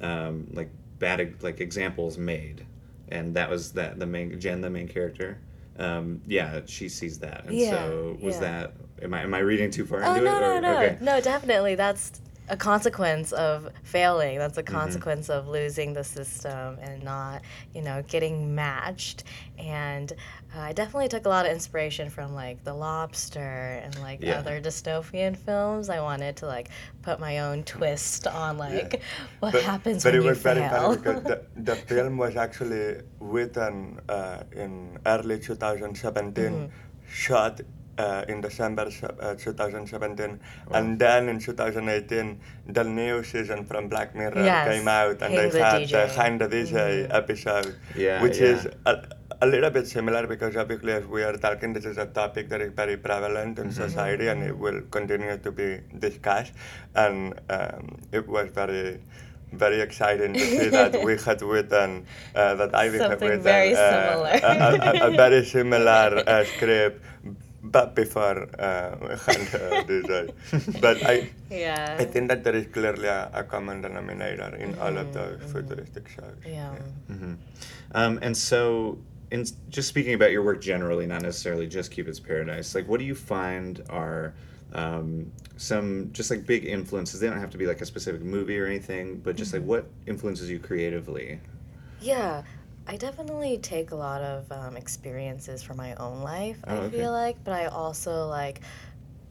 um, 0.00 0.48
like 0.52 0.70
bad 0.98 1.34
like 1.42 1.60
examples 1.60 2.18
made. 2.18 2.64
And 3.10 3.34
that 3.34 3.48
was 3.50 3.72
that 3.72 3.98
the 3.98 4.06
main 4.06 4.38
Jen 4.40 4.60
the 4.62 4.70
main 4.70 4.88
character 4.88 5.38
um, 5.78 6.20
yeah 6.26 6.60
she 6.66 6.88
sees 6.88 7.18
that 7.20 7.44
and 7.46 7.54
Yeah, 7.54 7.70
so 7.70 8.16
was 8.20 8.34
yeah. 8.36 8.40
that 8.40 8.72
am 9.02 9.14
I 9.14 9.22
am 9.22 9.32
I 9.34 9.38
reading 9.38 9.70
too 9.70 9.86
far 9.86 10.02
Oh 10.04 10.10
into 10.14 10.24
no 10.24 10.36
it 10.36 10.40
no 10.40 10.56
or- 10.56 10.60
no 10.60 10.76
okay. 10.78 10.98
no! 11.00 11.20
Definitely, 11.20 11.74
that's 11.76 12.20
a 12.50 12.56
consequence 12.56 13.32
of 13.32 13.68
failing. 13.82 14.38
That's 14.38 14.58
a 14.58 14.62
Mm-hmm. 14.62 14.74
consequence 14.74 15.28
of 15.30 15.48
losing 15.48 15.92
the 15.92 16.04
system 16.04 16.78
and 16.80 17.02
not, 17.02 17.42
you 17.74 17.82
know, 17.82 18.02
getting 18.08 18.54
matched. 18.54 19.24
And 19.58 20.12
uh, 20.54 20.60
I 20.60 20.72
definitely 20.72 21.08
took 21.08 21.26
a 21.26 21.28
lot 21.28 21.46
of 21.46 21.52
inspiration 21.52 22.08
from 22.10 22.34
like 22.34 22.64
The 22.64 22.74
Lobster 22.74 23.80
and 23.84 23.98
like 24.00 24.20
Yeah. 24.22 24.38
other 24.38 24.60
dystopian 24.60 25.36
films. 25.36 25.88
I 25.90 26.00
wanted 26.00 26.36
to 26.36 26.46
like 26.46 26.68
put 27.02 27.20
my 27.20 27.40
own 27.40 27.64
twist 27.64 28.26
on 28.26 28.58
like 28.58 29.02
what 29.40 29.52
But- 29.52 29.62
happens 29.62 30.02
but 30.04 30.12
when 30.14 30.20
it 30.20 30.24
you 30.24 30.28
was 30.30 30.38
very 30.38 30.60
funny 30.68 30.96
because 30.96 31.22
the, 31.24 31.42
the 31.70 31.76
film 31.76 32.16
was 32.18 32.36
actually 32.36 33.02
written 33.20 34.00
uh, 34.08 34.42
in 34.52 34.98
early 35.06 35.38
2017, 35.38 36.44
Mm-hmm. 36.44 36.66
shot 37.10 37.60
uh, 37.98 38.24
in 38.28 38.40
December 38.40 38.88
uh, 39.20 39.34
2017, 39.34 40.40
and 40.72 40.98
then 40.98 41.28
in 41.28 41.38
2018, 41.38 42.40
the 42.68 42.84
new 42.84 43.22
season 43.24 43.64
from 43.64 43.88
Black 43.88 44.14
Mirror 44.14 44.44
Yes, 44.44 44.68
came 44.68 44.88
out, 44.88 45.20
and 45.22 45.34
Hang 45.34 45.36
they 45.36 45.48
the 45.50 45.64
had 45.64 45.82
DJ. 45.82 45.90
the 45.90 46.06
Hang 46.20 46.38
the 46.38 46.48
DJ 46.48 47.06
episode, 47.10 47.74
Yeah, 47.96 48.22
which 48.22 48.38
yeah. 48.38 48.46
is 48.54 48.66
a, 48.86 49.02
a 49.42 49.46
little 49.46 49.70
bit 49.70 49.86
similar 49.86 50.26
because 50.26 50.56
obviously 50.56 50.92
as 50.92 51.04
we 51.06 51.22
are 51.22 51.36
talking, 51.36 51.72
this 51.72 51.84
is 51.84 51.98
a 51.98 52.06
topic 52.06 52.48
that 52.50 52.60
is 52.60 52.72
very 52.72 52.96
prevalent 52.96 53.58
in 53.58 53.72
society, 53.72 54.28
and 54.28 54.42
it 54.42 54.56
will 54.56 54.80
continue 54.90 55.36
to 55.38 55.50
be 55.52 55.80
discussed, 55.98 56.52
and 56.94 57.34
um, 57.50 57.98
it 58.12 58.26
was 58.26 58.48
very 58.50 59.00
very 59.50 59.80
exciting 59.80 60.34
to 60.34 60.40
see 60.40 60.68
that 60.68 61.02
we 61.02 61.16
had 61.24 61.40
written 61.40 62.04
uh, 62.34 62.54
that 62.56 62.74
Ivy 62.74 62.98
had 62.98 63.20
written 63.22 63.40
very 63.40 63.74
uh, 63.74 63.78
similar. 63.78 64.40
a, 64.42 65.04
a, 65.04 65.08
a 65.08 65.16
very 65.16 65.42
similar 65.42 66.22
uh, 66.26 66.44
script, 66.44 67.02
but 67.70 67.94
before 67.94 68.48
uh, 68.58 69.16
Hang 69.26 69.44
the 69.52 69.84
DJ. 69.88 70.80
But 70.80 71.04
I, 71.04 71.30
yeah. 71.50 71.96
I 71.98 72.04
think 72.04 72.28
that 72.28 72.44
there 72.44 72.54
is 72.54 72.66
clearly 72.66 73.06
a, 73.08 73.30
a 73.32 73.44
common 73.44 73.82
denominator 73.82 74.54
in 74.56 74.78
all 74.78 74.96
of 74.96 75.12
those 75.12 75.40
futuristic 75.50 76.08
shows. 76.08 76.36
yeah. 76.46 76.74
Um, 77.92 78.18
and 78.22 78.36
so, 78.36 78.98
in 79.30 79.44
just 79.68 79.88
speaking 79.88 80.14
about 80.14 80.30
your 80.30 80.42
work 80.42 80.60
generally, 80.60 81.06
not 81.06 81.22
necessarily 81.22 81.66
just 81.66 81.90
Cupid's 81.90 82.20
Paradise, 82.20 82.74
like 82.74 82.88
what 82.88 82.98
do 83.00 83.06
you 83.06 83.14
find 83.14 83.82
are 83.88 84.34
um, 84.72 85.30
some 85.56 86.10
just 86.12 86.30
like 86.30 86.46
big 86.46 86.64
influences? 86.64 87.20
They 87.20 87.28
don't 87.28 87.40
have 87.40 87.50
to 87.50 87.58
be 87.58 87.66
like 87.66 87.80
a 87.80 87.86
specific 87.86 88.22
movie 88.22 88.58
or 88.58 88.66
anything, 88.66 89.20
but 89.20 89.36
just 89.36 89.52
like 89.52 89.62
what 89.62 89.86
influences 90.06 90.50
you 90.50 90.58
creatively? 90.58 91.40
Yeah. 92.00 92.42
I 92.90 92.96
definitely 92.96 93.58
take 93.58 93.90
a 93.90 93.94
lot 93.96 94.22
of 94.22 94.50
um, 94.50 94.76
experiences 94.76 95.62
from 95.62 95.76
my 95.76 95.94
own 95.96 96.22
life. 96.22 96.58
Oh, 96.66 96.72
I 96.72 96.76
okay. 96.86 96.96
feel 97.00 97.12
like, 97.12 97.36
but 97.44 97.52
I 97.52 97.66
also 97.66 98.26
like 98.28 98.62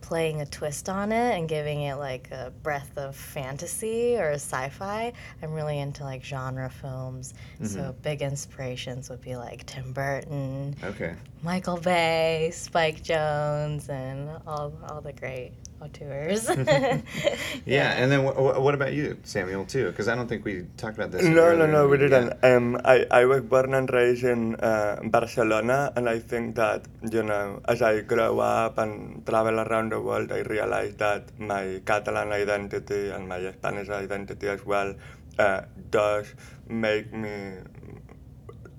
playing 0.02 0.42
a 0.42 0.46
twist 0.46 0.88
on 0.90 1.12
it 1.12 1.38
and 1.38 1.50
giving 1.50 1.82
it 1.82 1.96
like 1.96 2.30
a 2.32 2.54
breath 2.64 2.92
of 2.98 3.16
fantasy 3.16 4.16
or 4.16 4.34
sci-fi. 4.34 5.12
I'm 5.42 5.54
really 5.54 5.80
into 5.80 6.04
like 6.04 6.24
genre 6.24 6.70
films, 6.70 7.34
so 7.64 7.80
Mm-hmm. 7.82 8.02
big 8.04 8.22
inspirations 8.22 9.10
would 9.10 9.22
be 9.22 9.36
like 9.36 9.66
Tim 9.66 9.92
Burton, 9.92 10.76
Okay. 10.84 11.16
Michael 11.42 11.78
Bay, 11.78 12.52
Spike 12.54 13.04
Jonze, 13.04 13.90
and 13.90 14.30
all 14.46 14.72
all 14.88 15.02
the 15.02 15.14
great 15.14 15.52
auteurs. 15.82 16.48
Yeah, 17.66 17.92
and 18.00 18.12
then 18.12 18.26
wh- 18.26 18.36
wh- 18.36 18.62
what 18.62 18.74
about 18.74 18.94
you, 18.94 19.18
Samuel, 19.24 19.66
too? 19.66 19.88
Because 19.88 20.08
I 20.08 20.16
don't 20.16 20.28
think 20.28 20.46
we 20.46 20.66
talked 20.78 20.98
about 20.98 21.12
this. 21.12 21.24
No, 21.24 21.56
no, 21.56 21.66
no, 21.66 21.88
we 21.88 21.98
didn't. 21.98 22.34
Um, 22.44 22.80
I, 22.86 23.06
I 23.12 23.26
was 23.26 23.42
born 23.42 23.74
and 23.74 23.90
raised 23.92 24.24
in 24.24 24.56
uh, 24.56 25.00
Barcelona, 25.04 25.92
and 25.96 26.08
I 26.08 26.20
think 26.20 26.56
that, 26.56 26.86
you 27.12 27.24
know, 27.24 27.62
as 27.68 27.82
I 27.82 28.02
grow 28.02 28.40
up 28.40 28.78
and 28.78 29.26
travel 29.26 29.60
around 29.60 29.92
the 29.92 30.00
world, 30.00 30.32
I 30.32 30.40
realize 30.42 30.96
that 30.96 31.38
my 31.40 31.82
Catalan 31.86 32.32
identity 32.32 33.10
and 33.10 33.28
my 33.28 33.52
Spanish 33.52 33.90
identity 33.90 34.48
as 34.48 34.66
well 34.66 34.96
uh, 35.38 35.62
does 35.92 36.34
make 36.70 37.12
me 37.14 37.58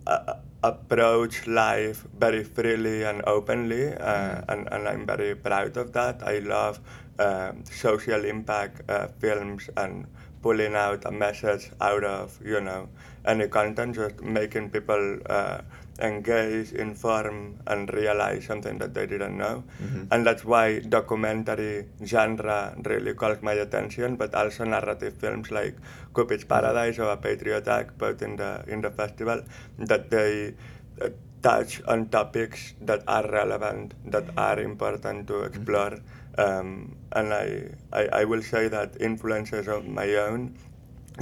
uh, 0.06 0.34
approach 0.62 1.46
life 1.46 2.04
very 2.18 2.42
freely 2.44 3.04
and 3.04 3.22
openly, 3.26 3.92
uh, 3.94 4.42
and, 4.48 4.68
and 4.72 4.88
I'm 4.88 5.06
very 5.06 5.34
proud 5.34 5.76
of 5.76 5.92
that. 5.92 6.22
I 6.22 6.38
love 6.38 6.80
uh, 7.18 7.52
social 7.64 8.24
impact 8.24 8.88
uh, 8.90 9.08
films 9.18 9.70
and 9.76 10.06
pulling 10.42 10.74
out 10.74 11.04
a 11.04 11.10
message 11.10 11.70
out 11.80 12.04
of 12.04 12.38
you 12.44 12.60
know 12.60 12.88
any 13.24 13.48
content, 13.48 13.94
just 13.94 14.20
making 14.22 14.70
people 14.70 15.18
uh, 15.26 15.60
engage, 15.98 16.72
inform, 16.72 17.58
and 17.66 17.92
realize 17.92 18.44
something 18.44 18.78
that 18.78 18.94
they 18.94 19.06
didn't 19.06 19.36
know. 19.36 19.64
And 20.10 20.26
that's 20.26 20.44
why 20.44 20.78
documentary 20.80 21.86
genre 22.04 22.74
really 22.84 23.14
caught 23.14 23.42
my 23.42 23.54
attention, 23.54 24.16
but 24.16 24.34
also 24.34 24.64
narrative 24.64 25.14
films 25.14 25.50
like 25.50 25.76
Cupid's 26.14 26.44
Paradise 26.44 26.98
or 26.98 27.10
A 27.10 27.16
Patriot 27.16 27.66
Act, 27.68 27.98
both 27.98 28.22
in 28.22 28.36
the 28.36 28.64
in 28.68 28.80
the 28.80 28.90
festival, 28.90 29.42
that 29.78 30.10
they 30.10 30.54
uh, 31.02 31.08
touch 31.42 31.82
on 31.86 32.08
topics 32.08 32.74
that 32.80 33.02
are 33.06 33.28
relevant, 33.30 33.94
that 34.06 34.24
are 34.36 34.60
important 34.60 35.26
to 35.28 35.42
explore. 35.42 35.98
Um, 36.36 36.96
and 37.12 37.34
I, 37.34 37.70
I, 37.92 38.08
I 38.20 38.24
will 38.24 38.42
say 38.42 38.68
that 38.68 39.00
influences 39.00 39.66
of 39.66 39.86
my 39.86 40.14
own 40.14 40.56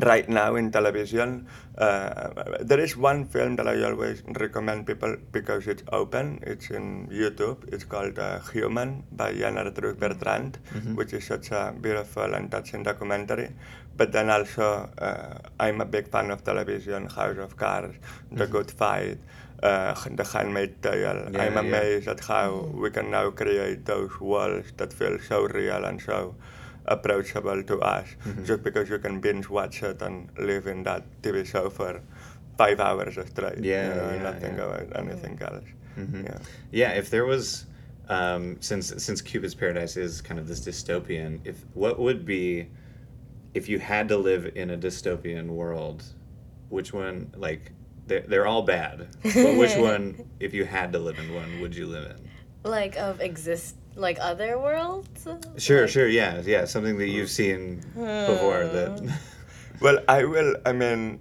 right 0.01 0.29
now 0.29 0.57
in 0.57 0.71
television. 0.71 1.47
Uh, 1.77 2.31
there 2.61 2.81
is 2.81 2.97
one 2.97 3.27
film 3.27 3.57
that 3.57 3.69
I 3.69 3.83
always 3.85 4.23
recommend 4.41 4.87
people 4.87 5.17
because 5.33 5.67
it's 5.67 5.83
open. 5.93 6.41
It's 6.43 6.71
in 6.71 7.09
YouTube. 7.09 7.73
It's 7.73 7.85
called 7.85 8.19
uh, 8.19 8.41
Human 8.53 9.05
by 9.13 9.31
Yann 9.31 9.57
Arthus-Bertrand, 9.57 10.59
which 10.95 11.13
is 11.13 11.25
such 11.25 11.51
a 11.51 11.75
beautiful 11.81 12.35
and 12.35 12.51
touching 12.51 12.83
documentary. 12.83 13.51
But 13.97 14.13
then 14.13 14.29
also, 14.29 14.91
uh, 14.99 15.39
I'm 15.59 15.81
a 15.81 15.87
big 15.87 16.09
fan 16.09 16.31
of 16.31 16.45
television, 16.45 17.07
House 17.07 17.39
of 17.39 17.57
Cards, 17.57 17.97
The 18.31 18.47
Good 18.47 18.71
Fight, 18.71 19.19
uh, 19.63 19.95
The 20.11 20.25
Handmaid's 20.25 20.77
Tale. 20.83 21.31
Yeah, 21.33 21.43
I'm 21.43 21.55
yeah. 21.55 21.61
amazed 21.61 22.09
at 22.09 22.21
how 22.21 22.71
we 22.75 22.91
can 22.91 23.11
now 23.11 23.31
create 23.31 23.87
those 23.87 24.21
worlds 24.21 24.73
that 24.77 24.93
feel 24.93 25.19
so 25.19 25.45
real 25.45 25.85
and 25.85 26.01
so 26.01 26.35
approachable 26.87 27.63
to 27.63 27.81
us 27.81 28.07
Mm-hmm. 28.25 28.45
just 28.45 28.63
because 28.63 28.89
you 28.89 28.99
can 28.99 29.21
binge 29.21 29.49
watch 29.49 29.83
it 29.83 30.01
and 30.03 30.29
live 30.39 30.67
in 30.67 30.83
that 30.85 31.05
TV 31.23 31.45
show 31.47 31.69
for 31.71 32.01
five 32.59 32.81
hours 32.81 33.15
straight. 33.31 33.59
Yeah, 33.63 33.89
you 33.89 33.95
know, 33.95 34.09
and 34.09 34.17
yeah, 34.17 34.23
not 34.23 34.41
think 34.41 34.57
yeah. 34.59 34.65
about 34.65 34.97
anything 34.97 35.39
else. 35.43 35.65
Mhm. 35.99 36.25
Yeah. 36.25 36.39
Yeah, 36.73 36.91
if 36.93 37.11
there 37.11 37.25
was, 37.27 37.67
um, 38.09 38.57
since 38.61 38.93
since 39.05 39.21
Cupid's 39.21 39.55
Paradise 39.55 39.97
is 39.97 40.21
kind 40.21 40.39
of 40.41 40.47
this 40.49 40.61
dystopian, 40.61 41.41
if 41.45 41.57
what 41.75 41.99
would 41.99 42.25
be, 42.25 42.69
if 43.55 43.69
you 43.69 43.79
had 43.79 44.09
to 44.09 44.17
live 44.17 44.53
in 44.55 44.71
a 44.71 44.77
dystopian 44.77 45.47
world, 45.49 46.05
which 46.69 46.93
one 46.93 47.33
like 47.37 47.73
they're 48.07 48.21
they're 48.29 48.47
all 48.47 48.63
bad, 48.63 49.09
but 49.23 49.57
which 49.57 49.75
one, 49.91 50.05
if 50.41 50.53
you 50.55 50.65
had 50.65 50.93
to 50.93 50.99
live 50.99 51.19
in 51.19 51.35
one, 51.35 51.61
would 51.61 51.75
you 51.75 51.87
live 51.87 52.11
in? 52.13 52.29
like 52.65 52.97
of 52.97 53.21
exist 53.21 53.77
like 53.97 54.19
other 54.21 54.59
worlds. 54.59 55.27
Sure, 55.59 55.83
Like- 55.83 55.91
sure, 55.91 56.09
yeah, 56.09 56.41
yeah, 56.45 56.65
something 56.65 56.99
that 56.99 57.09
you've 57.09 57.31
seen 57.31 57.81
before 57.95 58.65
that. 58.69 59.01
Well, 59.81 59.99
I 60.09 60.25
will. 60.25 60.57
I 60.65 60.73
mean, 60.73 61.21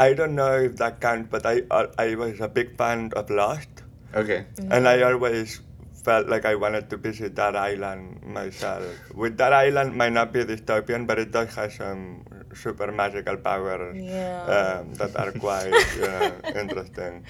I 0.00 0.14
don't 0.14 0.34
know 0.34 0.56
if 0.56 0.76
that 0.76 1.02
counts, 1.02 1.28
but 1.30 1.44
I 1.44 1.64
uh, 1.70 1.88
I 1.98 2.14
was 2.14 2.40
a 2.40 2.48
big 2.48 2.78
fan 2.78 3.12
of 3.14 3.28
Lost, 3.28 3.68
okay. 4.14 4.46
and 4.72 4.88
I 4.88 5.02
always 5.04 5.60
felt 6.02 6.28
like 6.32 6.46
I 6.48 6.54
wanted 6.54 6.88
to 6.88 6.96
visit 6.96 7.36
that 7.36 7.56
island 7.56 8.22
myself. 8.24 8.88
With 9.14 9.36
that 9.36 9.52
island 9.52 9.96
might 10.00 10.14
not 10.16 10.32
be 10.32 10.44
dystopian, 10.48 11.06
but 11.06 11.18
it 11.18 11.30
does 11.30 11.52
have 11.56 11.74
some 11.74 12.24
super 12.54 12.88
magical 12.90 13.36
powers 13.36 14.00
Yeah. 14.00 14.80
um, 14.80 14.94
that 14.94 15.12
are 15.20 15.32
quite 15.32 15.68
you 16.00 16.08
know, 16.08 16.32
interesting. 16.64 17.24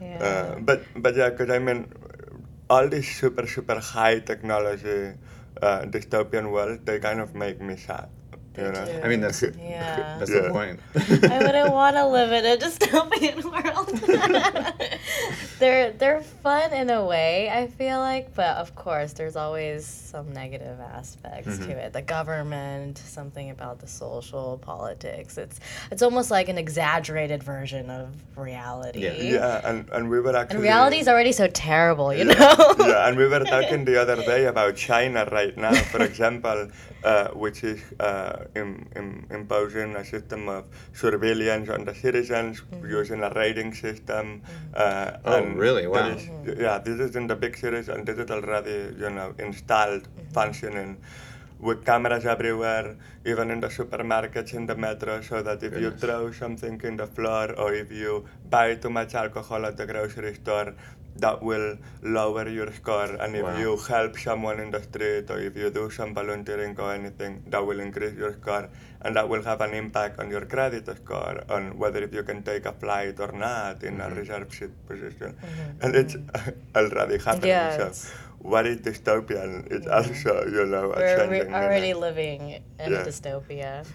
Yeah. 0.00 0.24
Uh, 0.24 0.58
but 0.64 0.88
but 0.96 1.12
yeah, 1.20 1.28
because 1.36 1.50
I 1.50 1.58
mean, 1.58 1.84
all 2.72 2.88
this 2.88 3.08
super 3.20 3.46
super 3.46 3.78
high 3.78 4.18
technology 4.32 5.00
uh, 5.60 5.80
dystopian 5.94 6.50
world, 6.50 6.86
they 6.86 6.98
kind 6.98 7.20
of 7.20 7.34
make 7.34 7.60
me 7.60 7.76
sad. 7.76 8.08
They 8.54 8.62
You 8.62 8.68
uh, 8.68 8.84
do. 8.84 9.00
I 9.04 9.08
mean 9.08 9.20
that's 9.20 9.42
Yeah. 9.42 10.16
that's 10.18 10.30
Yeah. 10.30 10.40
the 10.42 10.50
point. 10.50 10.80
I 11.30 11.38
wouldn't 11.38 11.72
want 11.72 11.96
to 11.96 12.06
live 12.06 12.32
in 12.32 12.44
a 12.44 12.56
dystopian 12.56 13.42
world. 13.52 13.88
they're 15.58 15.92
they're 15.92 16.22
fun 16.22 16.72
in 16.72 16.90
a 16.90 17.04
way, 17.04 17.48
I 17.50 17.66
feel 17.68 17.98
like, 17.98 18.34
but 18.34 18.56
of 18.56 18.74
course, 18.74 19.12
there's 19.14 19.36
always 19.36 19.86
some 19.86 20.32
negative 20.32 20.78
aspects 20.80 21.58
to 21.58 21.64
mm-hmm. 21.64 21.70
it. 21.70 21.92
The 21.92 22.02
government, 22.02 22.98
something 22.98 23.50
about 23.50 23.78
the 23.78 23.86
social 23.88 24.58
politics. 24.58 25.38
It's 25.38 25.60
it's 25.90 26.02
almost 26.02 26.30
like 26.30 26.48
an 26.48 26.58
exaggerated 26.58 27.42
version 27.42 27.90
of 27.90 28.08
reality. 28.36 29.00
Yeah. 29.00 29.12
Yeah, 29.12 29.68
and, 29.68 29.88
and 29.90 30.10
we 30.10 30.20
were 30.20 30.36
actually. 30.36 30.56
And 30.56 30.62
reality 30.62 30.98
is 30.98 31.08
already 31.08 31.32
so 31.32 31.46
terrible, 31.48 32.12
you 32.12 32.26
yeah, 32.26 32.34
know. 32.34 32.74
yeah, 32.78 33.08
and 33.08 33.16
we 33.16 33.26
were 33.26 33.40
talking 33.40 33.84
the 33.84 34.00
other 34.00 34.16
day 34.16 34.44
about 34.46 34.76
China 34.76 35.26
right 35.32 35.56
now, 35.56 35.74
for 35.74 36.02
example, 36.02 36.68
uh, 37.04 37.28
which 37.28 37.64
is 37.64 37.80
uh, 38.00 38.44
im- 38.54 38.86
im- 38.96 39.26
imposing 39.30 39.96
a 39.96 40.04
system 40.04 40.48
of 40.48 40.64
surveillance 40.92 41.68
on 41.68 41.84
the 41.84 41.94
citizens 41.94 42.62
using 42.88 43.22
a 43.22 43.30
rating 43.30 43.72
system. 43.74 44.42
Uh, 44.74 45.10
Oh, 45.24 45.32
and 45.36 45.58
really? 45.58 45.86
Wow. 45.86 46.06
is- 46.14 46.58
yeah, 46.58 46.78
this 46.78 46.98
is 47.00 47.16
in 47.16 47.26
the 47.26 47.36
big 47.36 47.56
cities, 47.56 47.88
and 47.88 48.06
this 48.06 48.18
is 48.18 48.30
already, 48.30 48.94
you 48.98 49.10
know, 49.10 49.34
installed, 49.38 50.08
functioning. 50.32 50.96
With 51.60 51.84
cameras 51.84 52.24
everywhere, 52.26 52.96
even 53.24 53.50
in 53.52 53.60
the 53.60 53.68
supermarkets, 53.68 54.52
in 54.52 54.66
the 54.66 54.74
metro, 54.74 55.20
so 55.20 55.42
that 55.42 55.62
if 55.62 55.72
you 55.78 55.90
throw 55.92 56.32
something 56.32 56.80
in 56.82 56.96
the 56.96 57.06
floor 57.06 57.52
or 57.56 57.72
if 57.72 57.92
you 57.92 58.24
buy 58.50 58.74
too 58.74 58.90
much 58.90 59.14
alcohol 59.14 59.64
at 59.66 59.76
the 59.76 59.86
grocery 59.86 60.34
store, 60.34 60.74
that 61.16 61.42
will 61.42 61.76
lower 62.02 62.48
your 62.48 62.72
score. 62.72 63.10
And 63.20 63.36
if 63.36 63.44
Wow. 63.44 63.56
you 63.58 63.76
help 63.76 64.18
someone 64.18 64.60
in 64.60 64.70
the 64.70 64.82
street 64.82 65.30
or 65.30 65.38
if 65.40 65.56
you 65.56 65.70
do 65.70 65.90
some 65.90 66.14
volunteering 66.14 66.74
or 66.78 66.92
anything, 66.94 67.42
that 67.48 67.64
will 67.64 67.80
increase 67.80 68.14
your 68.14 68.32
score. 68.32 68.68
And 69.02 69.16
that 69.16 69.28
will 69.28 69.42
have 69.42 69.60
an 69.60 69.74
impact 69.74 70.20
on 70.20 70.30
your 70.30 70.46
credit 70.46 70.86
score, 70.96 71.42
on 71.50 71.76
whether 71.78 72.02
if 72.02 72.14
you 72.14 72.22
can 72.22 72.42
take 72.42 72.66
a 72.66 72.72
flight 72.72 73.18
or 73.20 73.32
not 73.32 73.82
in 73.82 73.98
Mm-hmm. 73.98 74.12
a 74.12 74.14
reserve 74.20 74.54
seat 74.54 74.70
position. 74.86 75.34
And 75.82 75.94
it's 75.96 76.16
already 76.76 77.18
happening. 77.18 77.48
Yeah, 77.48 77.76
So 77.76 77.82
it's- 77.82 78.12
what 78.42 78.66
is 78.66 78.78
dystopian? 78.78 79.70
It's 79.70 79.86
also, 79.86 80.44
you 80.46 80.66
know, 80.66 80.92
a 80.92 80.96
We're, 80.98 81.16
changing 81.16 81.52
we're 81.52 81.56
already 81.62 81.86
meaning. 81.94 82.00
living 82.00 82.40
in 82.80 82.92
Yeah. 82.92 82.98
a 82.98 83.06
dystopia. 83.06 83.86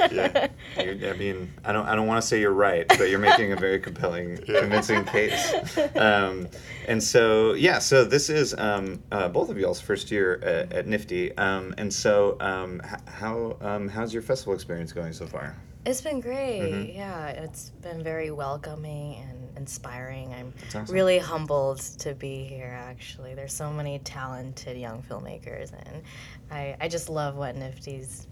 Yeah. 0.00 0.48
You- 0.78 1.08
I 1.10 1.16
mean, 1.16 1.52
I 1.64 1.72
don't, 1.72 1.86
I 1.86 1.96
don't 1.96 2.06
want 2.06 2.22
to 2.22 2.26
say 2.28 2.40
you're 2.40 2.52
right, 2.52 2.86
but 2.86 3.10
you're 3.10 3.18
making 3.18 3.52
a 3.52 3.56
very 3.56 3.80
compelling, 3.80 4.38
Yeah. 4.48 4.60
convincing 4.60 5.04
case. 5.04 5.54
Um, 5.96 6.48
and 6.88 7.02
so, 7.02 7.54
yeah, 7.54 7.78
so 7.78 8.04
this 8.04 8.28
is 8.30 8.54
um, 8.58 9.02
uh, 9.10 9.28
both 9.28 9.48
of 9.48 9.58
y'all's 9.58 9.80
first 9.80 10.10
year 10.10 10.40
at, 10.42 10.72
at 10.72 10.86
NFFTY. 10.86 11.38
Um, 11.38 11.74
and 11.78 11.92
so, 11.92 12.36
um, 12.40 12.80
h- 12.84 13.00
how, 13.06 13.56
um, 13.60 13.88
how's 13.88 14.12
your 14.12 14.22
festival 14.22 14.54
experience 14.54 14.92
going 14.92 15.12
so 15.12 15.26
far? 15.26 15.56
It's 15.86 16.00
been 16.00 16.20
great. 16.20 16.60
Mhm. 16.62 16.94
Yeah, 16.94 17.28
it's 17.28 17.70
been 17.82 18.02
very 18.02 18.30
welcoming 18.30 19.16
and 19.16 19.56
inspiring. 19.58 20.32
I'm 20.32 20.54
awesome. 20.74 20.94
really 20.94 21.18
humbled 21.18 21.78
to 21.98 22.14
be 22.14 22.44
here, 22.44 22.74
actually. 22.88 23.34
There's 23.34 23.52
so 23.52 23.70
many 23.70 23.98
talented 23.98 24.76
young 24.78 25.02
filmmakers, 25.02 25.72
and 25.86 26.02
I, 26.50 26.76
I 26.80 26.88
just 26.88 27.08
love 27.10 27.36
what 27.36 27.54
NFFTY's 27.54 28.26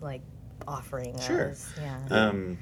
like 0.00 0.20
offering 0.66 1.18
Sure. 1.20 1.50
us. 1.50 1.72
Yeah. 1.80 1.98
Um, 2.10 2.58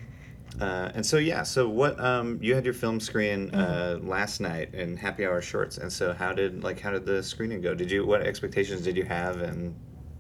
uh, 0.61 0.91
and 0.95 1.05
so 1.05 1.17
yeah, 1.17 1.43
so 1.43 1.69
what 1.69 1.99
um, 2.01 2.39
you 2.41 2.55
had 2.55 2.65
your 2.65 2.73
film 2.73 3.01
screen 3.01 3.53
uh, 3.53 3.99
last 4.01 4.41
night 4.41 4.73
in 4.75 4.97
Happy 4.97 5.27
Hour 5.27 5.43
Shorts, 5.43 5.77
and 5.79 5.93
so 5.93 6.13
how 6.13 6.33
did 6.33 6.63
like 6.63 6.79
how 6.81 6.93
did 6.93 7.05
the 7.05 7.21
screening 7.23 7.61
go? 7.61 7.75
Did 7.75 7.91
you 7.91 8.07
what 8.07 8.23
expectations 8.23 8.83
did 8.83 8.97
you 8.97 9.05
have, 9.05 9.43
and 9.43 9.75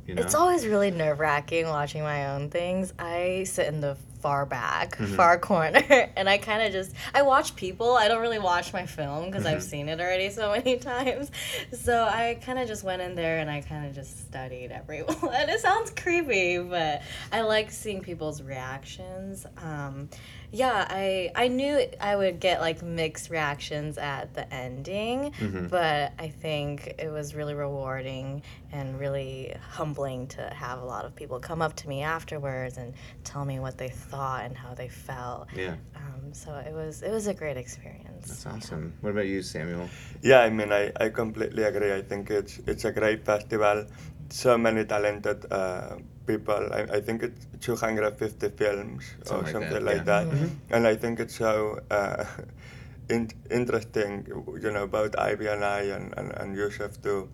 you 0.04 0.14
know? 0.14 0.22
It's 0.22 0.34
always 0.34 0.66
really 0.66 0.90
nerve 0.90 1.20
wracking 1.20 1.68
watching 1.68 2.02
my 2.02 2.34
own 2.34 2.50
things. 2.50 2.92
I 2.98 3.44
sit 3.44 3.68
in 3.68 3.80
the 3.80 3.96
far 4.26 4.44
back, 4.44 4.96
far 4.96 5.38
corner, 5.38 6.10
and 6.16 6.28
I 6.28 6.36
kind 6.38 6.60
of 6.60 6.72
just 6.72 6.92
I 7.14 7.22
watch 7.22 7.54
people. 7.54 7.92
I 7.92 8.08
don't 8.08 8.20
really 8.20 8.40
watch 8.40 8.72
my 8.72 8.84
film 8.84 9.26
because 9.26 9.46
I've 9.46 9.62
seen 9.62 9.88
it 9.88 10.00
already 10.00 10.30
so 10.30 10.50
many 10.50 10.78
times. 10.80 11.30
So 11.72 12.02
I 12.02 12.36
kind 12.42 12.58
of 12.58 12.66
just 12.66 12.82
went 12.82 13.02
in 13.02 13.14
there 13.14 13.38
and 13.38 13.48
I 13.48 13.60
kind 13.60 13.86
of 13.86 13.94
just 13.94 14.26
studied 14.26 14.72
everyone. 14.72 15.14
And 15.36 15.48
it 15.48 15.60
sounds 15.60 15.92
creepy, 15.92 16.58
but 16.58 17.02
I 17.30 17.42
like 17.42 17.70
seeing 17.70 18.00
people's 18.00 18.42
reactions. 18.42 19.46
Um, 19.58 20.08
yeah, 20.52 20.86
I 20.88 21.30
I 21.34 21.48
knew 21.48 21.86
I 22.00 22.16
would 22.16 22.40
get 22.40 22.60
like 22.60 22.82
mixed 22.82 23.30
reactions 23.30 23.98
at 23.98 24.34
the 24.34 24.52
ending, 24.52 25.32
but 25.70 26.12
I 26.18 26.28
think 26.28 26.94
it 26.98 27.10
was 27.10 27.34
really 27.34 27.54
rewarding 27.54 28.42
and 28.72 28.98
really 28.98 29.54
humbling 29.70 30.26
to 30.28 30.42
have 30.54 30.80
a 30.80 30.84
lot 30.84 31.04
of 31.04 31.14
people 31.14 31.38
come 31.40 31.62
up 31.62 31.74
to 31.76 31.88
me 31.88 32.02
afterwards 32.02 32.76
and 32.76 32.94
tell 33.24 33.44
me 33.44 33.58
what 33.58 33.78
they 33.78 33.88
thought 33.88 34.44
and 34.44 34.56
how 34.56 34.74
they 34.74 34.88
felt. 34.88 35.48
Yeah. 35.54 35.76
Um, 35.94 36.32
so 36.32 36.54
it 36.54 36.72
was 36.72 37.02
it 37.02 37.10
was 37.10 37.26
a 37.26 37.34
great 37.34 37.56
experience. 37.56 38.28
That's 38.28 38.46
awesome. 38.46 38.94
What 39.00 39.10
about 39.10 39.26
you, 39.26 39.42
Samuel? 39.42 39.88
Yeah, 40.22 40.40
I 40.40 40.50
mean, 40.50 40.72
I, 40.72 40.92
I 41.00 41.08
completely 41.10 41.62
agree. 41.62 41.92
I 41.92 42.02
think 42.02 42.30
it's 42.30 42.60
it's 42.66 42.84
a 42.84 42.92
great 42.92 43.24
festival. 43.24 43.86
So 44.30 44.58
many 44.58 44.84
talented 44.84 45.50
uh, 45.50 45.96
people. 46.26 46.68
I, 46.72 46.96
I 46.96 47.00
think 47.00 47.22
it's 47.22 47.46
250 47.60 48.48
films 48.50 49.04
Something 49.24 49.36
or 49.36 49.42
like 49.42 49.52
something 49.52 49.70
that, 49.70 49.82
like 49.82 49.96
yeah. 49.96 50.24
that. 50.24 50.50
And 50.70 50.86
I 50.86 50.96
think 50.96 51.20
it's 51.20 51.36
so 51.36 51.80
uh, 51.90 52.24
in, 53.08 53.30
interesting, 53.50 54.26
you 54.60 54.70
know, 54.70 54.86
both 54.86 55.16
Ivy 55.18 55.46
and 55.46 55.64
I 55.64 55.80
and, 55.82 56.12
and, 56.16 56.32
and 56.32 56.56
Yusuf 56.56 57.00
too. 57.02 57.28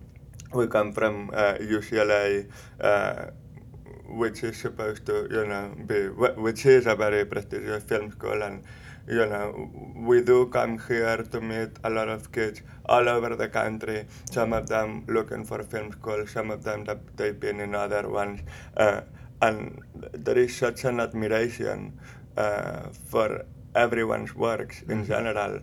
We 0.53 0.67
come 0.67 0.93
from 0.93 1.31
uh, 1.33 1.55
UCLA, 1.59 2.47
uh, 2.79 3.25
which 4.07 4.43
is 4.43 4.57
supposed 4.57 5.05
to, 5.05 5.27
you 5.31 5.45
know, 5.45 5.73
be, 5.85 6.07
which 6.07 6.65
is 6.65 6.85
a 6.85 6.95
very 6.95 7.25
prestigious 7.25 7.83
film 7.83 8.11
school, 8.11 8.41
and 8.43 8.63
you 9.07 9.25
know, 9.25 9.69
we 9.95 10.21
do 10.21 10.45
come 10.47 10.79
here 10.87 11.17
to 11.17 11.41
meet 11.41 11.71
a 11.83 11.89
lot 11.89 12.07
of 12.07 12.31
kids 12.31 12.61
all 12.85 13.09
over 13.09 13.35
the 13.35 13.49
country. 13.49 14.05
Some 14.31 14.53
of 14.53 14.67
them 14.67 15.05
looking 15.07 15.43
for 15.43 15.61
film 15.63 15.91
school, 15.91 16.25
some 16.25 16.51
of 16.51 16.63
them 16.63 16.85
that 16.85 17.17
they've 17.17 17.37
been 17.37 17.59
in 17.59 17.75
other 17.75 18.07
ones, 18.07 18.39
uh, 18.77 19.01
and 19.41 19.81
there 20.13 20.37
is 20.37 20.55
such 20.55 20.85
an 20.85 21.01
admiration 21.01 21.99
uh, 22.37 22.89
for 23.05 23.45
everyone's 23.75 24.33
works 24.35 24.83
in 24.83 25.05
general. 25.05 25.59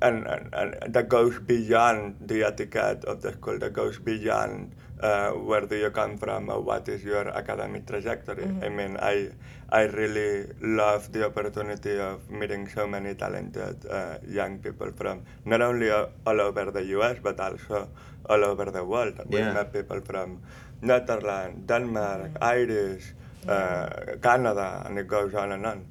And, 0.00 0.28
and, 0.28 0.54
and 0.54 0.94
that 0.94 1.08
goes 1.08 1.40
beyond 1.40 2.16
the 2.20 2.44
etiquette 2.44 3.04
of 3.06 3.22
the 3.22 3.32
school, 3.32 3.58
that 3.58 3.72
goes 3.72 3.98
beyond 3.98 4.76
uh, 5.00 5.30
where 5.32 5.66
do 5.66 5.76
you 5.76 5.90
come 5.90 6.16
from 6.18 6.48
or 6.50 6.60
what 6.60 6.88
is 6.88 7.04
your 7.04 7.28
academic 7.28 7.86
trajectory. 7.86 8.48
I 8.62 8.68
mean, 8.68 8.96
I, 9.00 9.30
I 9.70 9.82
really 9.82 10.50
love 10.60 11.12
the 11.12 11.26
opportunity 11.26 11.98
of 11.98 12.28
meeting 12.30 12.68
so 12.68 12.86
many 12.86 13.14
talented 13.14 13.86
uh, 13.86 14.18
young 14.28 14.58
people 14.58 14.90
from 14.92 15.22
not 15.44 15.60
only 15.62 15.90
uh, 15.90 16.06
all 16.26 16.40
over 16.40 16.70
the 16.70 16.84
US, 16.98 17.18
but 17.22 17.38
also 17.40 17.88
all 18.28 18.44
over 18.44 18.66
the 18.70 18.84
world. 18.84 19.14
We 19.26 19.38
Yeah. 19.38 19.52
met 19.52 19.72
people 19.72 20.00
from 20.00 20.40
Netherlands, 20.82 21.66
Denmark, 21.66 22.30
Irish, 22.40 23.14
uh, 23.46 24.16
Canada, 24.22 24.82
and 24.86 24.98
it 24.98 25.06
goes 25.06 25.34
on 25.34 25.52
and 25.52 25.66
on. 25.66 25.84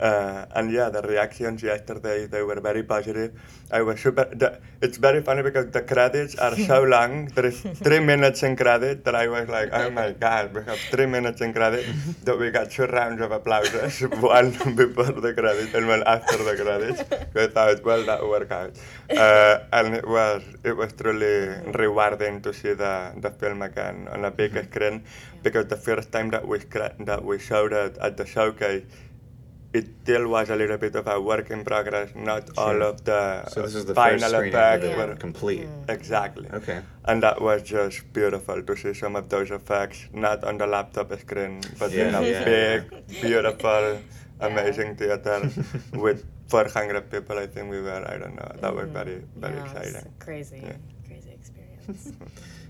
Uh, 0.00 0.46
and 0.54 0.72
yeah, 0.72 0.88
the 0.88 1.02
reactions 1.02 1.62
yesterday 1.62 2.26
they 2.26 2.42
were 2.42 2.60
very 2.60 2.82
positive. 2.82 3.32
I 3.70 3.82
was 3.82 4.00
super. 4.00 4.24
The, 4.24 4.60
it's 4.80 4.98
very 4.98 5.22
funny 5.22 5.42
because 5.42 5.70
the 5.70 5.82
credits 5.82 6.34
are 6.36 6.54
so 6.56 6.82
long. 6.96 7.26
There 7.26 7.46
is 7.46 7.60
three 7.60 8.00
minutes 8.00 8.42
in 8.42 8.56
credit 8.56 9.04
that 9.04 9.14
I 9.14 9.26
was 9.28 9.48
like, 9.48 9.70
oh 9.72 9.90
my 9.90 10.12
god, 10.12 10.54
we 10.54 10.62
have 10.64 10.78
three 10.90 11.06
minutes 11.06 11.40
in 11.40 11.52
credit. 11.52 11.86
that 12.24 12.38
we 12.38 12.50
got 12.50 12.70
two 12.70 12.86
rounds 12.86 13.20
of 13.20 13.32
applauses, 13.32 14.00
one 14.20 14.50
before 14.74 15.12
the 15.12 15.34
credits 15.34 15.74
and 15.74 15.88
one 15.88 16.02
after 16.06 16.36
the 16.38 16.54
credits. 16.56 17.02
We 17.34 17.46
thought, 17.48 17.84
well, 17.84 18.04
that 18.04 18.22
worked 18.26 18.52
out. 18.52 18.76
Uh, 19.10 19.58
and 19.72 19.94
it 19.94 20.06
was 20.06 20.42
it 20.62 20.76
was 20.76 20.92
truly 20.92 21.48
rewarding 21.74 22.40
to 22.42 22.52
see 22.52 22.72
the, 22.74 23.12
the 23.16 23.30
film 23.30 23.62
again 23.62 24.08
on 24.08 24.24
a 24.24 24.30
big 24.30 24.52
screen 24.64 25.04
because 25.42 25.66
the 25.66 25.76
first 25.76 26.10
time 26.10 26.30
that 26.30 26.46
we 26.46 26.58
scra- 26.58 26.93
that 27.00 27.24
we 27.24 27.38
showed 27.38 27.72
it 27.72 27.96
at 28.00 28.16
the 28.16 28.26
showcase, 28.26 28.84
it 29.72 29.86
still 30.04 30.28
was 30.28 30.50
a 30.50 30.56
little 30.56 30.76
bit 30.78 30.94
of 30.94 31.06
a 31.08 31.20
work 31.20 31.50
in 31.50 31.64
progress. 31.64 32.10
Not 32.14 32.48
all 32.56 32.80
of 32.82 33.02
the 33.04 33.44
So 33.48 33.62
this 33.62 33.74
is 33.74 33.84
the 33.86 33.94
final 33.94 34.20
first 34.20 34.32
screening 34.34 34.54
effects 34.54 34.84
of 34.86 34.96
were 34.96 35.12
it 35.12 35.18
complete. 35.18 35.66
exactly. 35.88 36.48
Okay. 36.52 36.80
And 37.06 37.22
that 37.24 37.40
was 37.42 37.62
just 37.62 38.12
beautiful 38.12 38.62
to 38.62 38.76
see 38.76 38.94
some 38.94 39.16
of 39.16 39.28
those 39.28 39.50
effects, 39.50 40.06
not 40.12 40.44
on 40.44 40.58
the 40.58 40.66
laptop 40.68 41.12
screen, 41.18 41.60
but 41.78 41.92
in 41.92 42.14
a 42.14 42.22
yeah, 42.22 42.44
big, 42.44 43.06
beautiful, 43.20 43.98
amazing 44.40 44.94
theater 44.96 45.50
with 45.94 46.24
400 46.48 47.10
people. 47.10 47.36
I 47.38 47.46
think 47.48 47.68
we 47.68 47.80
were. 47.82 48.04
I 48.08 48.16
don't 48.16 48.36
know. 48.36 48.52
That 48.60 48.74
was 48.76 48.88
very, 48.90 49.22
very 49.36 49.56
Yeah, 49.56 49.64
exciting. 49.64 50.12
crazy, 50.20 50.60
Yeah. 50.62 50.76
crazy 51.08 51.30
experience. 51.32 52.12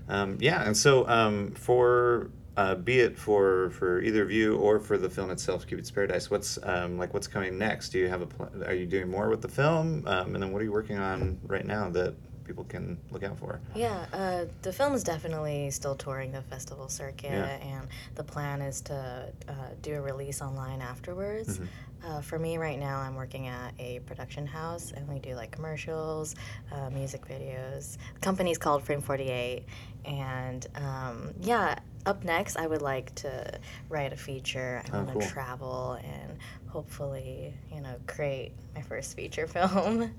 Um, 0.07 0.37
yeah, 0.39 0.61
and 0.67 0.77
so 0.77 1.07
um, 1.09 1.51
for 1.55 2.29
uh, 2.57 2.75
be 2.75 2.99
it 2.99 3.17
for 3.17 3.69
for 3.71 4.01
either 4.01 4.21
of 4.21 4.31
you 4.31 4.55
or 4.57 4.79
for 4.79 4.97
the 4.97 5.09
film 5.09 5.29
itself, 5.31 5.67
Cupid's 5.67 5.91
Paradise, 5.91 6.29
what's 6.31 6.57
um, 6.63 6.97
like 6.97 7.13
what's 7.13 7.27
coming 7.27 7.57
next? 7.57 7.89
Do 7.89 7.99
you 7.99 8.07
have 8.07 8.21
a 8.21 8.27
pl- 8.27 8.49
are 8.65 8.73
you 8.73 8.85
doing 8.85 9.09
more 9.09 9.29
with 9.29 9.41
the 9.41 9.47
film, 9.49 10.03
um, 10.07 10.33
and 10.33 10.41
then 10.43 10.51
what 10.51 10.61
are 10.61 10.65
you 10.65 10.71
working 10.71 10.97
on 10.97 11.37
right 11.47 11.65
now 11.65 11.89
that 11.91 12.13
people 12.45 12.63
can 12.65 12.97
look 13.11 13.23
out 13.23 13.37
for? 13.39 13.59
Yeah, 13.73 14.05
uh, 14.13 14.45
the 14.61 14.71
film 14.71 14.93
is 14.93 15.03
definitely 15.03 15.71
still 15.71 15.95
touring 15.95 16.31
the 16.31 16.43
festival 16.43 16.87
circuit, 16.87 17.31
Yeah. 17.31 17.57
and 17.57 17.87
the 18.13 18.23
plan 18.23 18.61
is 18.61 18.81
to 18.81 19.33
uh, 19.49 19.53
do 19.81 19.95
a 19.95 20.01
release 20.01 20.41
online 20.41 20.81
afterwards. 20.81 21.55
Mm-hmm. 21.55 21.65
Uh, 22.03 22.21
for 22.21 22.37
me, 22.37 22.57
right 22.57 22.79
now, 22.79 22.99
I'm 22.99 23.15
working 23.15 23.47
at 23.47 23.73
a 23.79 23.99
production 23.99 24.45
house, 24.45 24.91
and 24.95 25.07
we 25.07 25.19
do 25.19 25.33
like 25.35 25.51
commercials, 25.51 26.35
uh, 26.71 26.89
music 26.91 27.27
videos. 27.27 27.97
The 28.13 28.19
company's 28.19 28.57
called 28.59 28.83
Frame 28.83 29.01
48, 29.01 29.63
and 30.05 30.67
um, 30.75 31.33
yeah, 31.41 31.79
up 32.05 32.23
next, 32.23 32.57
I 32.57 32.67
would 32.67 32.83
like 32.83 33.13
to 33.15 33.59
write 33.89 34.13
a 34.13 34.17
feature. 34.17 34.81
I 34.85 34.89
Oh, 34.93 34.97
want 34.97 35.07
to 35.07 35.13
cool. 35.13 35.27
travel 35.27 35.93
and 36.03 36.37
hopefully, 36.67 37.53
you 37.73 37.81
know, 37.81 37.95
create 38.05 38.51
my 38.75 38.81
first 38.81 39.15
feature 39.15 39.47
film. 39.55 40.13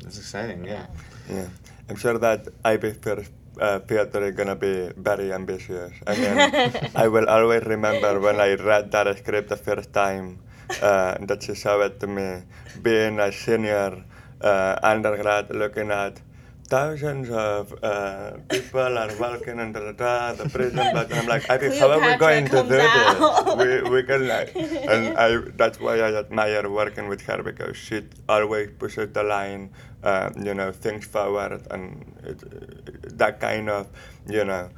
That's 0.00 0.18
exciting. 0.18 0.64
Yeah. 0.64 0.86
Yeah, 1.30 1.46
I'm 1.88 1.96
sure 1.96 2.18
that 2.18 2.48
Ivy 2.64 2.92
first 2.94 3.30
uh, 3.60 3.78
theater 3.80 4.24
is 4.24 4.34
gonna 4.34 4.56
be 4.56 4.90
very 4.96 5.32
ambitious. 5.32 5.92
I 6.06 6.14
mean, 6.16 6.90
I 6.96 7.06
will 7.08 7.28
always 7.28 7.62
remember 7.64 8.18
when 8.18 8.40
I 8.40 8.54
read 8.54 8.90
that 8.90 9.18
script 9.18 9.50
the 9.50 9.56
first 9.56 9.92
time 9.92 10.38
uh, 10.82 11.16
that 11.20 11.42
she 11.42 11.54
showed 11.54 12.00
it 12.02 12.08
me, 12.08 12.42
being 12.82 13.18
a 13.20 13.32
senior 13.32 14.04
uh, 14.40 14.78
undergrad, 14.82 15.50
looking 15.54 15.90
at 15.90 16.20
thousands 16.68 17.30
of 17.30 17.72
uh, 17.82 18.32
people 18.48 18.98
are 18.98 19.10
walking 19.18 19.56
the, 19.72 19.92
da, 19.96 20.34
the 20.34 20.48
prison, 20.48 20.76
but 20.92 21.12
I'm 21.14 21.26
like, 21.26 21.48
Ivy, 21.50 21.78
how 21.78 21.90
are 21.90 22.00
we 22.00 22.16
going 22.16 22.44
to 22.44 22.62
do 22.62 22.78
out. 22.78 23.56
this? 23.58 23.82
We, 23.84 23.90
we 23.90 24.02
can 24.02 24.28
like, 24.28 24.54
and 24.54 25.16
I, 25.24 25.38
that's 25.56 25.80
why 25.80 25.98
I 26.00 26.14
admire 26.14 26.68
working 26.70 27.08
with 27.08 27.22
her 27.22 27.42
because 27.42 27.76
she 27.76 28.02
always 28.28 28.70
pushes 28.78 29.12
the 29.12 29.22
line, 29.22 29.70
uh, 30.02 30.30
you 30.36 30.52
know, 30.52 30.70
things 30.70 31.06
forward, 31.06 31.66
and 31.70 32.14
it, 32.22 33.18
that 33.18 33.40
kind 33.40 33.70
of, 33.70 33.88
you 34.28 34.44
know, 34.44 34.68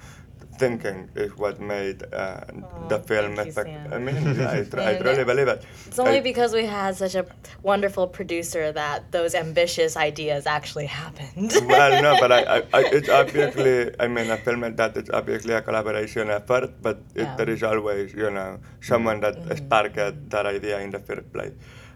thinking 0.64 1.09
is 1.16 1.33
what 1.42 1.57
made 1.61 2.01
uh, 2.12 2.40
the 2.92 2.99
film 3.11 3.33
effect. 3.38 3.70
I 3.94 3.99
mean, 4.07 4.16
I, 4.40 4.62
tr- 4.70 4.81
I 4.90 4.92
truly 5.03 5.25
believe 5.25 5.49
it. 5.55 5.64
It's 5.88 5.99
only 5.99 6.18
I- 6.18 6.29
because 6.31 6.53
we 6.61 6.64
had 6.66 6.92
such 7.05 7.14
a 7.23 7.25
wonderful 7.62 8.07
producer 8.18 8.64
that 8.81 9.11
those 9.16 9.33
ambitious 9.44 9.92
ideas 9.96 10.42
actually 10.46 10.87
happened. 11.03 11.51
well, 11.66 11.92
no, 12.07 12.12
but 12.20 12.31
I, 12.38 12.40
I, 12.42 12.59
I, 12.79 12.81
it's 12.99 13.09
obviously, 13.09 13.90
I 13.99 14.07
mean, 14.14 14.29
a 14.31 14.37
film 14.37 14.61
like 14.61 14.77
that, 14.77 14.96
it's 15.01 15.11
obviously 15.11 15.55
a 15.55 15.62
collaboration 15.62 16.31
effort, 16.31 16.70
but 16.83 16.99
it, 17.14 17.23
Yeah. 17.23 17.37
there 17.37 17.51
is 17.55 17.62
always, 17.62 18.12
you 18.23 18.31
know, 18.31 18.51
someone 18.81 19.18
that 19.20 19.37
sparked 19.57 19.96
that 20.35 20.44
idea 20.57 20.79
in 20.81 20.90
the 20.90 21.01
first 21.01 21.33
place. 21.33 21.53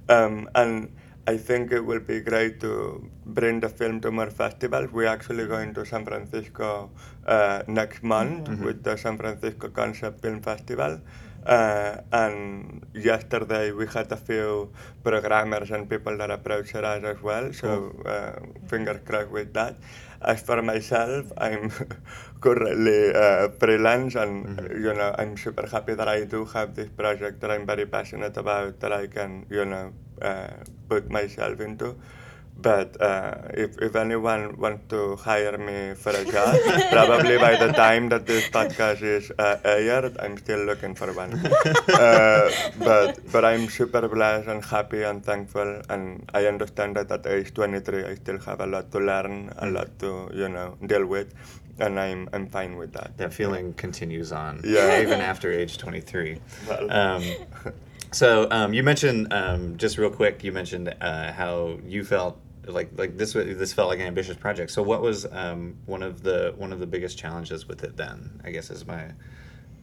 Um, 0.09 0.49
and 0.55 0.91
I 1.27 1.39
think 1.39 1.73
it 1.73 1.81
will 1.81 2.01
be 2.01 2.21
great 2.21 2.61
to 2.61 3.03
bring 3.25 3.61
the 3.61 3.71
film 3.71 4.01
to 4.03 4.11
more 4.11 4.31
festivals. 4.31 4.93
We're 4.93 5.07
actually 5.07 5.47
going 5.47 5.73
to 5.73 5.87
San 5.87 6.05
Francisco 6.05 6.91
uh, 7.27 7.63
next 7.67 8.03
month 8.03 8.49
with 8.61 8.83
the 8.83 8.97
San 8.97 9.17
Francisco 9.17 9.69
Concept 9.69 10.21
Film 10.21 10.43
Festival. 10.43 11.01
Uh, 11.47 11.97
and 12.13 12.85
yesterday 12.95 13.73
we 13.73 13.87
had 13.87 14.13
a 14.13 14.17
few 14.17 14.71
programmers 15.03 15.71
and 15.71 15.89
people 15.89 16.17
that 16.19 16.31
approached 16.31 16.75
us 16.75 17.05
as 17.05 17.23
well, 17.23 17.53
so 17.53 17.95
uh, 18.05 18.33
fingers 18.69 19.01
crossed 19.05 19.31
with 19.31 19.53
that. 19.55 19.77
As 20.21 20.43
for 20.43 20.61
myself, 20.63 21.33
I'm 21.37 21.71
currently 22.41 23.15
uh, 23.15 23.49
freelance 23.61 24.15
and 24.15 24.59
you 24.73 24.93
know 24.93 25.15
I'm 25.19 25.37
super 25.37 25.67
happy 25.67 25.95
that 25.95 26.09
I 26.09 26.25
do 26.25 26.45
have 26.47 26.75
this 26.75 26.89
project 26.89 27.41
that 27.41 27.51
I'm 27.51 27.67
very 27.67 27.87
passionate 27.87 28.37
about 28.37 28.81
that 28.81 28.93
I 28.93 29.07
can 29.07 29.45
you 29.51 29.65
know 29.67 29.87
uh, 29.89 30.04
put 30.89 31.11
myself 31.11 31.61
into. 31.61 31.95
but 32.57 32.95
uh, 33.03 33.35
if, 33.63 33.71
if 33.83 33.97
anyone 33.97 34.55
wants 34.57 34.85
to 34.89 35.17
hire 35.17 35.59
me 35.59 35.93
for 35.95 36.11
a 36.15 36.25
job, 36.25 36.55
probably 36.95 37.37
by 37.37 37.57
the 37.57 37.73
time 37.73 38.09
that 38.11 38.27
this 38.27 38.49
podcast 38.49 39.03
is 39.03 39.33
uh, 39.39 39.59
aired, 39.65 40.17
I'm 40.23 40.39
still 40.39 40.63
looking 40.65 40.95
for 40.95 41.13
one. 41.13 41.33
uh, 41.91 42.49
but 42.79 43.19
but 43.33 43.45
I'm 43.45 43.69
super 43.69 44.07
blessed 44.07 44.47
and 44.49 44.65
happy 44.65 45.03
and 45.03 45.19
thankful, 45.25 45.83
and 45.91 46.31
I 46.33 46.47
understand 46.47 46.95
that 46.95 47.11
at 47.11 47.27
age 47.27 47.53
23, 47.55 48.05
I 48.05 48.15
still 48.15 48.39
have 48.47 48.61
a 48.61 48.67
lot 48.67 48.93
to 48.93 49.01
learn, 49.01 49.51
a 49.59 49.67
lot 49.69 49.91
to 49.99 50.31
you 50.33 50.49
know 50.49 50.79
deal 50.87 51.07
with, 51.07 51.35
and 51.81 51.99
I'm 51.99 52.29
I'm 52.33 52.47
fine 52.47 52.77
with 52.77 52.93
that. 52.93 53.19
That 53.19 53.35
feeling 53.35 53.75
continues 53.75 54.31
on, 54.31 54.61
Yeah. 54.63 55.03
even 55.03 55.21
after 55.21 55.51
age 55.51 55.77
23. 55.77 56.39
Well. 56.69 56.87
Um, 56.87 57.23
so 58.15 58.49
um, 58.51 58.73
you 58.73 58.83
mentioned 58.83 59.33
um, 59.33 59.77
just 59.77 59.99
real 59.99 60.11
quick. 60.11 60.45
You 60.45 60.53
mentioned 60.53 60.95
uh, 61.01 61.33
how 61.33 61.79
you 61.85 62.05
felt 62.05 62.41
like 62.67 62.91
like 62.97 63.17
this 63.17 63.33
this 63.33 63.73
felt 63.73 63.89
like 63.89 64.01
an 64.01 64.07
ambitious 64.07 64.37
project. 64.37 64.71
So 64.71 64.83
what 64.83 65.03
was 65.03 65.27
um, 65.33 65.77
one 65.87 66.03
of 66.03 66.23
the 66.23 66.55
one 66.57 66.73
of 66.73 66.81
the 66.81 66.87
biggest 66.87 67.19
challenges 67.19 67.67
with 67.69 67.85
it 67.85 67.97
then? 67.97 68.41
I 68.45 68.51
guess 68.51 68.71
is 68.71 68.87
my 68.87 69.09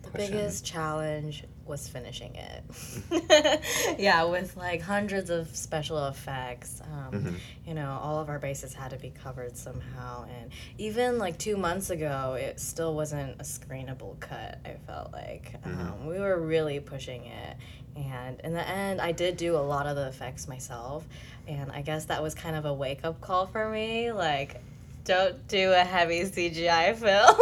The 0.04 0.10
question. 0.10 0.32
biggest 0.32 0.66
challenge 0.66 1.44
was 1.72 1.88
finishing 1.88 2.36
it. 2.36 3.96
yeah, 4.00 4.26
with 4.26 4.56
like 4.56 4.82
hundreds 4.82 5.32
of 5.32 5.56
special 5.56 6.06
effects. 6.08 6.82
Um, 6.84 7.12
Mhm. 7.12 7.36
You 7.66 7.74
know, 7.74 8.00
all 8.02 8.20
of 8.20 8.30
our 8.30 8.38
bases 8.40 8.74
had 8.74 8.92
to 8.92 8.98
be 8.98 9.10
covered 9.24 9.56
somehow. 9.58 10.26
And 10.42 10.52
even 10.78 11.18
like 11.18 11.38
two 11.40 11.58
months 11.58 11.90
ago, 11.90 12.36
it 12.40 12.60
still 12.60 12.94
wasn't 12.94 13.40
a 13.40 13.44
screenable 13.44 14.20
cut, 14.20 14.60
I 14.66 14.76
felt 14.86 15.12
like. 15.14 15.54
Um, 15.66 16.06
we 16.06 16.20
were 16.20 16.40
really 16.40 16.80
pushing 16.80 17.26
it. 17.26 17.58
And 17.96 18.40
in 18.42 18.54
the 18.54 18.68
end, 18.68 19.02
I 19.02 19.12
did 19.14 19.38
do 19.38 19.56
a 19.56 19.60
lot 19.74 19.86
of 19.88 19.96
the 19.96 20.08
effects 20.08 20.48
myself. 20.48 21.06
And 21.48 21.72
I 21.72 21.82
guess 21.82 22.06
that 22.06 22.22
was 22.22 22.36
kind 22.36 22.56
of 22.56 22.66
a 22.66 22.74
wake 22.74 23.02
up 23.04 23.20
call 23.22 23.48
for 23.48 23.68
me. 23.70 24.12
Like, 24.12 24.62
don't 25.04 25.48
do 25.48 25.72
a 25.72 25.84
heavy 25.84 26.22
CGI 26.24 26.96
film. 26.96 27.36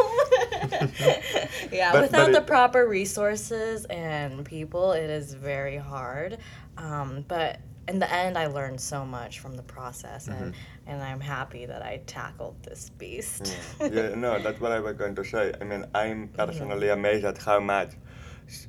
yeah, 1.71 1.91
But- 1.91 2.01
without 2.03 2.25
but 2.27 2.31
the 2.33 2.39
it- 2.41 2.47
proper 2.47 2.87
resources 2.87 3.85
and 3.85 4.45
people, 4.45 4.91
it 4.93 5.09
is 5.09 5.33
very 5.33 5.77
hard. 5.77 6.37
Um, 6.77 7.25
but 7.27 7.59
in 7.87 7.97
the 7.99 8.11
end, 8.13 8.37
I 8.37 8.45
learned 8.47 8.79
so 8.79 9.03
much 9.03 9.39
from 9.39 9.55
the 9.55 9.63
process, 9.63 10.27
and, 10.27 10.53
and 10.85 11.01
I'm 11.01 11.19
happy 11.19 11.65
that 11.65 11.81
I 11.81 12.01
tackled 12.05 12.55
this 12.63 12.91
beast. 12.99 13.55
yeah, 13.81 14.13
no, 14.15 14.39
that's 14.39 14.61
what 14.61 14.71
I 14.71 14.79
was 14.79 14.95
going 14.95 15.15
to 15.15 15.25
say. 15.25 15.53
I 15.59 15.63
mean, 15.63 15.85
I'm 15.95 16.27
personally 16.29 16.89
amazed 16.89 17.25
at 17.25 17.39
how 17.39 17.59
much 17.59 17.91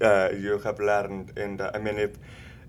uh, 0.01 0.31
you 0.35 0.59
have 0.65 0.79
learned 0.81 1.39
in 1.39 1.59
the. 1.59 1.75
I 1.77 1.79
mean, 1.79 1.99
if 1.99 2.13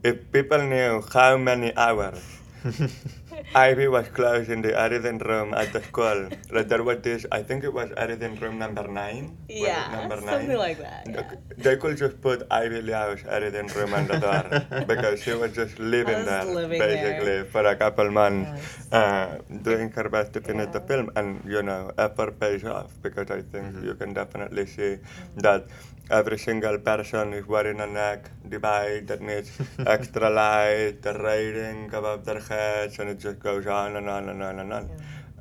if 0.03 0.29
people 0.31 0.61
knew 0.61 1.01
how 1.13 1.37
many 1.37 1.75
hours 1.77 2.21
Ivy 3.55 3.87
was 3.87 4.07
closed 4.09 4.49
in 4.49 4.61
the 4.61 4.77
editing 4.79 5.17
room 5.19 5.53
at 5.53 5.73
the 5.73 5.81
school, 5.83 6.29
like 6.51 6.67
there 6.67 6.83
was 6.83 6.99
this. 7.01 7.25
I 7.31 7.43
think 7.43 7.63
it 7.63 7.73
was 7.73 7.89
editing 7.97 8.35
room 8.37 8.57
number 8.59 8.87
nine. 8.87 9.37
Yeah, 9.49 9.91
number 9.91 10.17
something 10.21 10.47
nine? 10.49 10.57
like 10.57 10.79
that, 10.79 11.07
yeah. 11.09 11.35
They 11.57 11.75
could 11.77 11.97
just 11.97 12.21
put 12.21 12.47
Ivy 12.51 12.81
Liao's 12.81 13.23
editing 13.27 13.67
room 13.75 13.93
on 13.93 14.07
the 14.07 14.17
door 14.19 14.83
because 14.91 15.21
she 15.23 15.33
was 15.33 15.53
just 15.53 15.79
living 15.79 16.15
was 16.17 16.25
there 16.25 16.45
living 16.45 16.79
basically 16.79 17.25
there. 17.25 17.45
for 17.45 17.65
a 17.65 17.75
couple 17.75 18.09
months, 18.11 18.49
Yes. 18.51 18.93
uh, 18.93 19.39
doing 19.63 19.91
her 19.91 20.09
best 20.09 20.33
to 20.33 20.41
finish 20.41 20.69
the 20.71 20.81
film, 20.81 21.09
and 21.15 21.43
you 21.45 21.61
know, 21.61 21.91
effort 21.97 22.39
pays 22.39 22.63
off 22.63 22.91
because 23.01 23.29
I 23.31 23.41
think 23.41 23.83
you 23.83 23.95
can 23.95 24.13
definitely 24.13 24.65
see 24.65 24.97
that 25.37 25.65
every 26.09 26.37
single 26.37 26.77
person 26.79 27.33
is 27.33 27.47
wearing 27.47 27.79
a 27.79 27.87
neck 27.87 28.29
device 28.47 29.03
that 29.05 29.21
needs 29.21 29.51
extra 29.85 30.29
light, 30.29 31.01
the 31.01 31.13
rating 31.13 31.93
above 31.93 32.25
their 32.25 32.39
heads, 32.39 32.99
and 32.99 33.09
it 33.09 33.19
just 33.19 33.39
goes 33.39 33.67
on 33.67 33.95
and 33.95 34.09
on 34.09 34.29
and 34.29 34.43
on 34.43 34.59
and 34.59 34.73
on. 34.73 34.89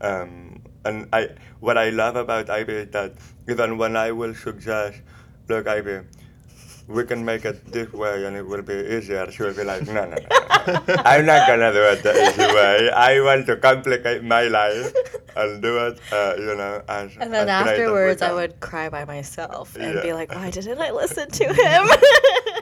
Um, 0.01 0.63
and 0.85 1.09
I, 1.13 1.31
what 1.61 1.77
I 1.77 1.91
love 1.91 2.17
about 2.17 2.49
Ivy 2.49 2.73
is 2.73 2.91
that 2.93 3.13
even 3.49 3.79
when 3.79 3.97
I 3.97 4.13
will 4.13 4.35
suggest, 4.35 5.01
look, 5.49 5.67
Ivy, 5.67 6.01
we 6.89 7.05
can 7.05 7.25
make 7.25 7.45
it 7.45 7.65
this 7.71 7.93
way 7.93 8.25
and 8.25 8.37
it 8.37 8.47
will 8.47 8.63
be 8.63 8.75
easier. 8.75 9.31
She 9.31 9.43
will 9.43 9.55
be 9.55 9.65
like, 9.65 9.87
no, 9.87 9.93
no, 9.93 10.05
no, 10.07 10.17
no, 10.17 10.73
no. 10.73 10.95
I'm 11.05 11.25
not 11.25 11.47
gonna 11.47 11.73
do 11.73 11.83
it 11.83 12.03
the 12.03 12.13
easy 12.29 12.55
way. 12.55 12.91
I 12.91 13.21
want 13.21 13.47
to 13.47 13.57
complicate 13.57 14.25
my 14.25 14.45
life 14.45 14.93
and 15.37 15.63
do 15.63 15.79
it, 15.87 16.01
uh, 16.13 16.35
you 16.39 16.55
know, 16.55 16.83
as 16.89 17.17
And 17.21 17.33
then 17.33 17.49
as 17.49 17.65
great 17.65 17.73
as 17.73 17.79
we 17.79 17.85
afterwards, 17.85 18.23
I 18.23 18.33
would 18.33 18.61
cry 18.61 18.89
by 18.89 19.05
myself 19.05 19.77
and 19.77 20.03
be 20.03 20.13
like, 20.13 20.35
why 20.35 20.51
didn't 20.51 20.81
I 20.81 20.91
listen 20.91 21.31
to 21.31 21.45
him? 21.63 21.89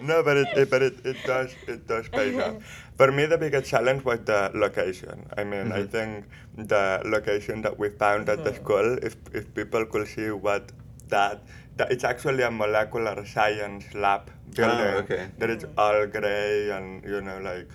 no, 0.02 0.22
but 0.22 0.36
it, 0.36 0.48
it 0.56 0.70
but 0.70 0.82
it, 0.82 1.04
it 1.04 1.16
does 1.26 1.54
it 1.66 1.86
does 1.86 2.08
pay 2.08 2.38
off. 2.40 2.62
For 2.96 3.12
me, 3.12 3.26
the 3.26 3.38
biggest 3.38 3.70
challenge 3.70 4.04
was 4.04 4.20
the 4.24 4.50
location. 4.54 5.26
I 5.36 5.44
mean, 5.44 5.72
I 5.72 5.80
mm-hmm. 5.80 5.86
think 5.86 6.24
the 6.56 7.00
location 7.04 7.62
that 7.62 7.78
we 7.78 7.90
found 7.90 8.28
at 8.28 8.42
the 8.44 8.50
mm-hmm. 8.50 8.64
school, 8.64 8.98
if 9.02 9.16
if 9.32 9.52
people 9.54 9.86
could 9.86 10.08
see 10.08 10.30
what 10.30 10.72
that, 11.08 11.42
it's 11.78 12.04
actually 12.04 12.42
a 12.42 12.50
molecular 12.50 13.24
science 13.24 13.84
lab 13.94 14.22
ah, 14.28 14.54
building. 14.56 14.94
okay. 15.02 15.28
That 15.38 15.50
it's 15.50 15.64
mm. 15.64 15.78
all 15.78 16.06
gray 16.06 16.70
and 16.70 17.04
you 17.04 17.20
know 17.20 17.38
like. 17.38 17.68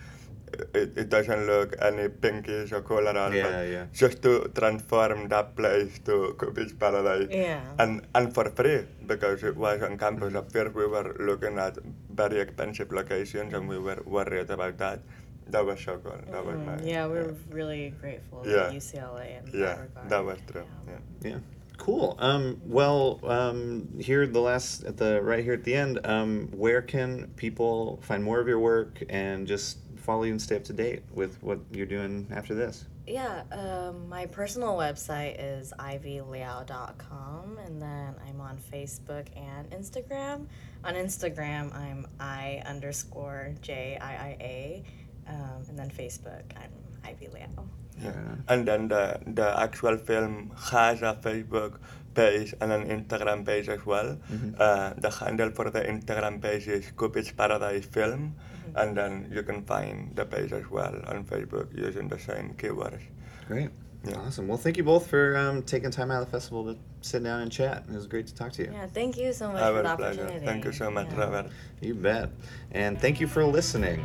It, 0.74 0.98
it 0.98 1.10
doesn't 1.10 1.46
look 1.48 1.76
any 1.82 2.10
pinkish 2.10 2.72
or 2.72 2.82
cool 2.82 3.08
at 3.08 3.18
all. 3.18 3.34
Yeah, 3.34 3.64
yeah. 3.64 3.86
Just 3.94 4.22
to 4.24 4.52
transform 4.56 5.28
that 5.30 5.56
place 5.56 6.00
to 6.06 6.36
Cupid's 6.40 6.74
Paradise 6.74 7.28
Yeah. 7.32 7.62
and 7.80 8.02
and 8.14 8.34
for 8.34 8.46
free 8.52 8.86
because 9.08 9.44
it 9.44 9.56
was 9.58 9.82
on 9.82 9.98
campus. 9.98 10.36
At 10.36 10.52
first, 10.52 10.76
we 10.76 10.86
were 10.88 11.16
looking 11.20 11.58
at 11.58 11.78
very 12.12 12.40
expensive 12.40 12.92
locations, 12.92 13.54
and 13.54 13.68
we 13.68 13.80
were 13.80 14.02
worried 14.06 14.50
about 14.50 14.78
that. 14.78 15.00
That 15.48 15.66
was 15.66 15.80
so 15.82 15.98
cool. 15.98 16.20
That 16.32 16.46
was 16.46 16.58
nice. 16.60 16.82
Mm, 16.82 16.88
yeah, 16.88 17.08
we're 17.08 17.36
really 17.50 17.94
grateful 18.00 18.44
Yeah. 18.46 18.70
to 18.70 18.76
UCLA 18.78 19.28
in 19.40 19.60
yeah, 19.60 19.76
that 19.96 20.10
that 20.10 20.24
was 20.26 20.38
true. 20.52 20.64
Yeah. 20.88 20.94
Yeah. 21.22 21.30
Yeah. 21.32 21.40
Cool. 21.78 22.16
Um, 22.20 22.62
well, 22.66 23.20
um, 23.24 23.90
here 24.00 24.26
the 24.28 24.40
last 24.40 24.84
at 24.86 24.96
the 24.98 25.22
right 25.22 25.44
here 25.44 25.54
at 25.54 25.64
the 25.64 25.74
end. 25.76 26.00
Um, 26.06 26.48
where 26.56 26.82
can 26.82 27.32
people 27.36 28.00
find 28.04 28.24
more 28.24 28.40
of 28.40 28.48
your 28.48 28.60
work 28.60 29.04
and 29.10 29.48
just 29.48 29.80
follow 30.04 30.24
you 30.24 30.32
and 30.32 30.42
stay 30.42 30.58
up 30.58 30.64
to 30.66 30.74
date 30.74 31.04
with 31.14 31.42
what 31.42 31.60
you're 31.72 31.86
doing 31.86 32.28
after 32.32 32.54
this? 32.54 32.86
Yeah, 33.08 33.44
um, 33.52 34.08
my 34.08 34.26
personal 34.28 34.76
website 34.76 35.36
is 35.38 35.74
ivyliao.com, 35.78 37.58
and 37.66 37.82
then 37.82 38.16
I'm 38.28 38.40
on 38.40 38.58
Facebook 38.58 39.28
and 39.36 39.70
Instagram. 39.72 40.48
On 40.84 40.94
Instagram, 40.94 41.76
I'm 41.76 42.08
I 42.20 42.62
underscore 42.66 43.56
J 43.62 43.98
I 44.00 44.14
I 44.30 44.38
A, 44.40 44.84
um, 45.28 45.64
and 45.70 45.78
then 45.80 45.90
Facebook, 45.90 46.44
I'm 46.56 46.72
Ivy 47.04 47.28
Liao. 47.34 47.66
Yeah. 48.02 48.36
And 48.48 48.68
then 48.68 48.88
the 48.88 49.20
the 49.28 49.60
actual 49.60 49.98
film 49.98 50.52
has 50.72 51.02
a 51.02 51.18
Facebook 51.22 51.80
page 52.14 52.54
and 52.62 52.72
an 52.72 52.88
Instagram 52.88 53.46
page 53.46 53.70
as 53.70 53.86
well. 53.86 54.18
Uh, 54.58 54.94
the 54.98 55.10
handle 55.10 55.52
for 55.52 55.70
the 55.70 55.82
Instagram 55.82 56.42
page 56.42 56.68
is 56.68 56.92
Cupid's 56.98 57.32
Paradise 57.32 57.86
Film, 57.86 58.36
and 58.76 58.98
then 58.98 59.32
you 59.34 59.44
can 59.44 59.64
find 59.64 60.16
the 60.16 60.26
page 60.26 60.52
as 60.54 60.70
well 60.70 60.96
on 61.08 61.24
Facebook 61.26 61.68
using 61.78 62.08
the 62.08 62.20
same 62.20 62.54
keywords. 62.58 63.02
Great. 63.48 63.70
Yeah. 64.06 64.18
Awesome. 64.18 64.48
Well, 64.50 64.58
thank 64.58 64.76
you 64.76 64.84
both 64.84 65.08
for 65.08 65.38
um, 65.38 65.62
taking 65.64 65.90
time 65.90 66.12
out 66.12 66.22
of 66.22 66.26
the 66.26 66.32
festival 66.32 66.66
to 66.66 66.78
sit 67.02 67.24
down 67.24 67.42
and 67.42 67.50
chat. 67.52 67.86
It 67.88 67.94
was 67.96 68.06
great 68.06 68.28
to 68.28 68.36
talk 68.36 68.52
to 68.54 68.64
you. 68.64 68.72
Yeah, 68.74 68.86
thank 68.88 69.18
you 69.18 69.32
so 69.32 69.52
much 69.52 69.62
Our 69.62 69.78
for 69.78 69.84
the 69.88 69.96
pleasure. 69.96 70.22
opportunity. 70.24 70.46
Thank 70.46 70.66
you 70.66 70.72
so 70.74 70.92
much, 70.92 71.08
Yeah. 71.12 71.20
Robert. 71.20 71.52
You 71.82 71.96
bet. 71.96 72.30
And 72.72 73.00
thank 73.00 73.22
you 73.22 73.28
for 73.28 73.46
listening. 73.46 74.04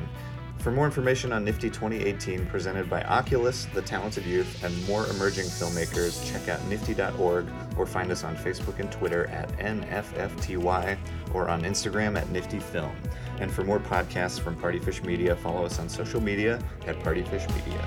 For 0.69 0.73
more 0.73 0.85
information 0.85 1.33
on 1.33 1.47
NFFTY 1.47 1.73
2018 1.73 2.45
presented 2.45 2.91
by 2.91 3.03
Oculus, 3.05 3.67
The 3.73 3.81
Talented 3.81 4.27
Youth, 4.27 4.63
and 4.63 4.87
more 4.87 5.07
emerging 5.07 5.47
filmmakers, 5.47 6.23
check 6.31 6.47
out 6.51 6.61
nffty.org 6.69 7.47
or 7.79 7.87
find 7.87 8.13
us 8.13 8.23
on 8.23 8.37
Facebook 8.37 8.79
and 8.79 8.93
Twitter 8.93 9.29
at 9.29 9.49
NFFTY 9.57 10.99
or 11.33 11.49
on 11.49 11.63
Instagram 11.63 12.19
at 12.19 12.27
NFFTY 12.27 12.61
Film. 12.61 12.95
And 13.41 13.51
for 13.51 13.65
more 13.65 13.81
podcasts 13.81 14.39
from 14.39 14.57
Partyfish 14.57 15.03
Media, 15.07 15.35
follow 15.35 15.65
us 15.65 15.79
on 15.79 15.89
social 15.89 16.21
media 16.21 16.63
at 16.87 17.01
Partyfish 17.01 17.49
Media. 17.57 17.83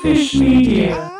Fish 0.00 0.34
Media. 0.36 1.17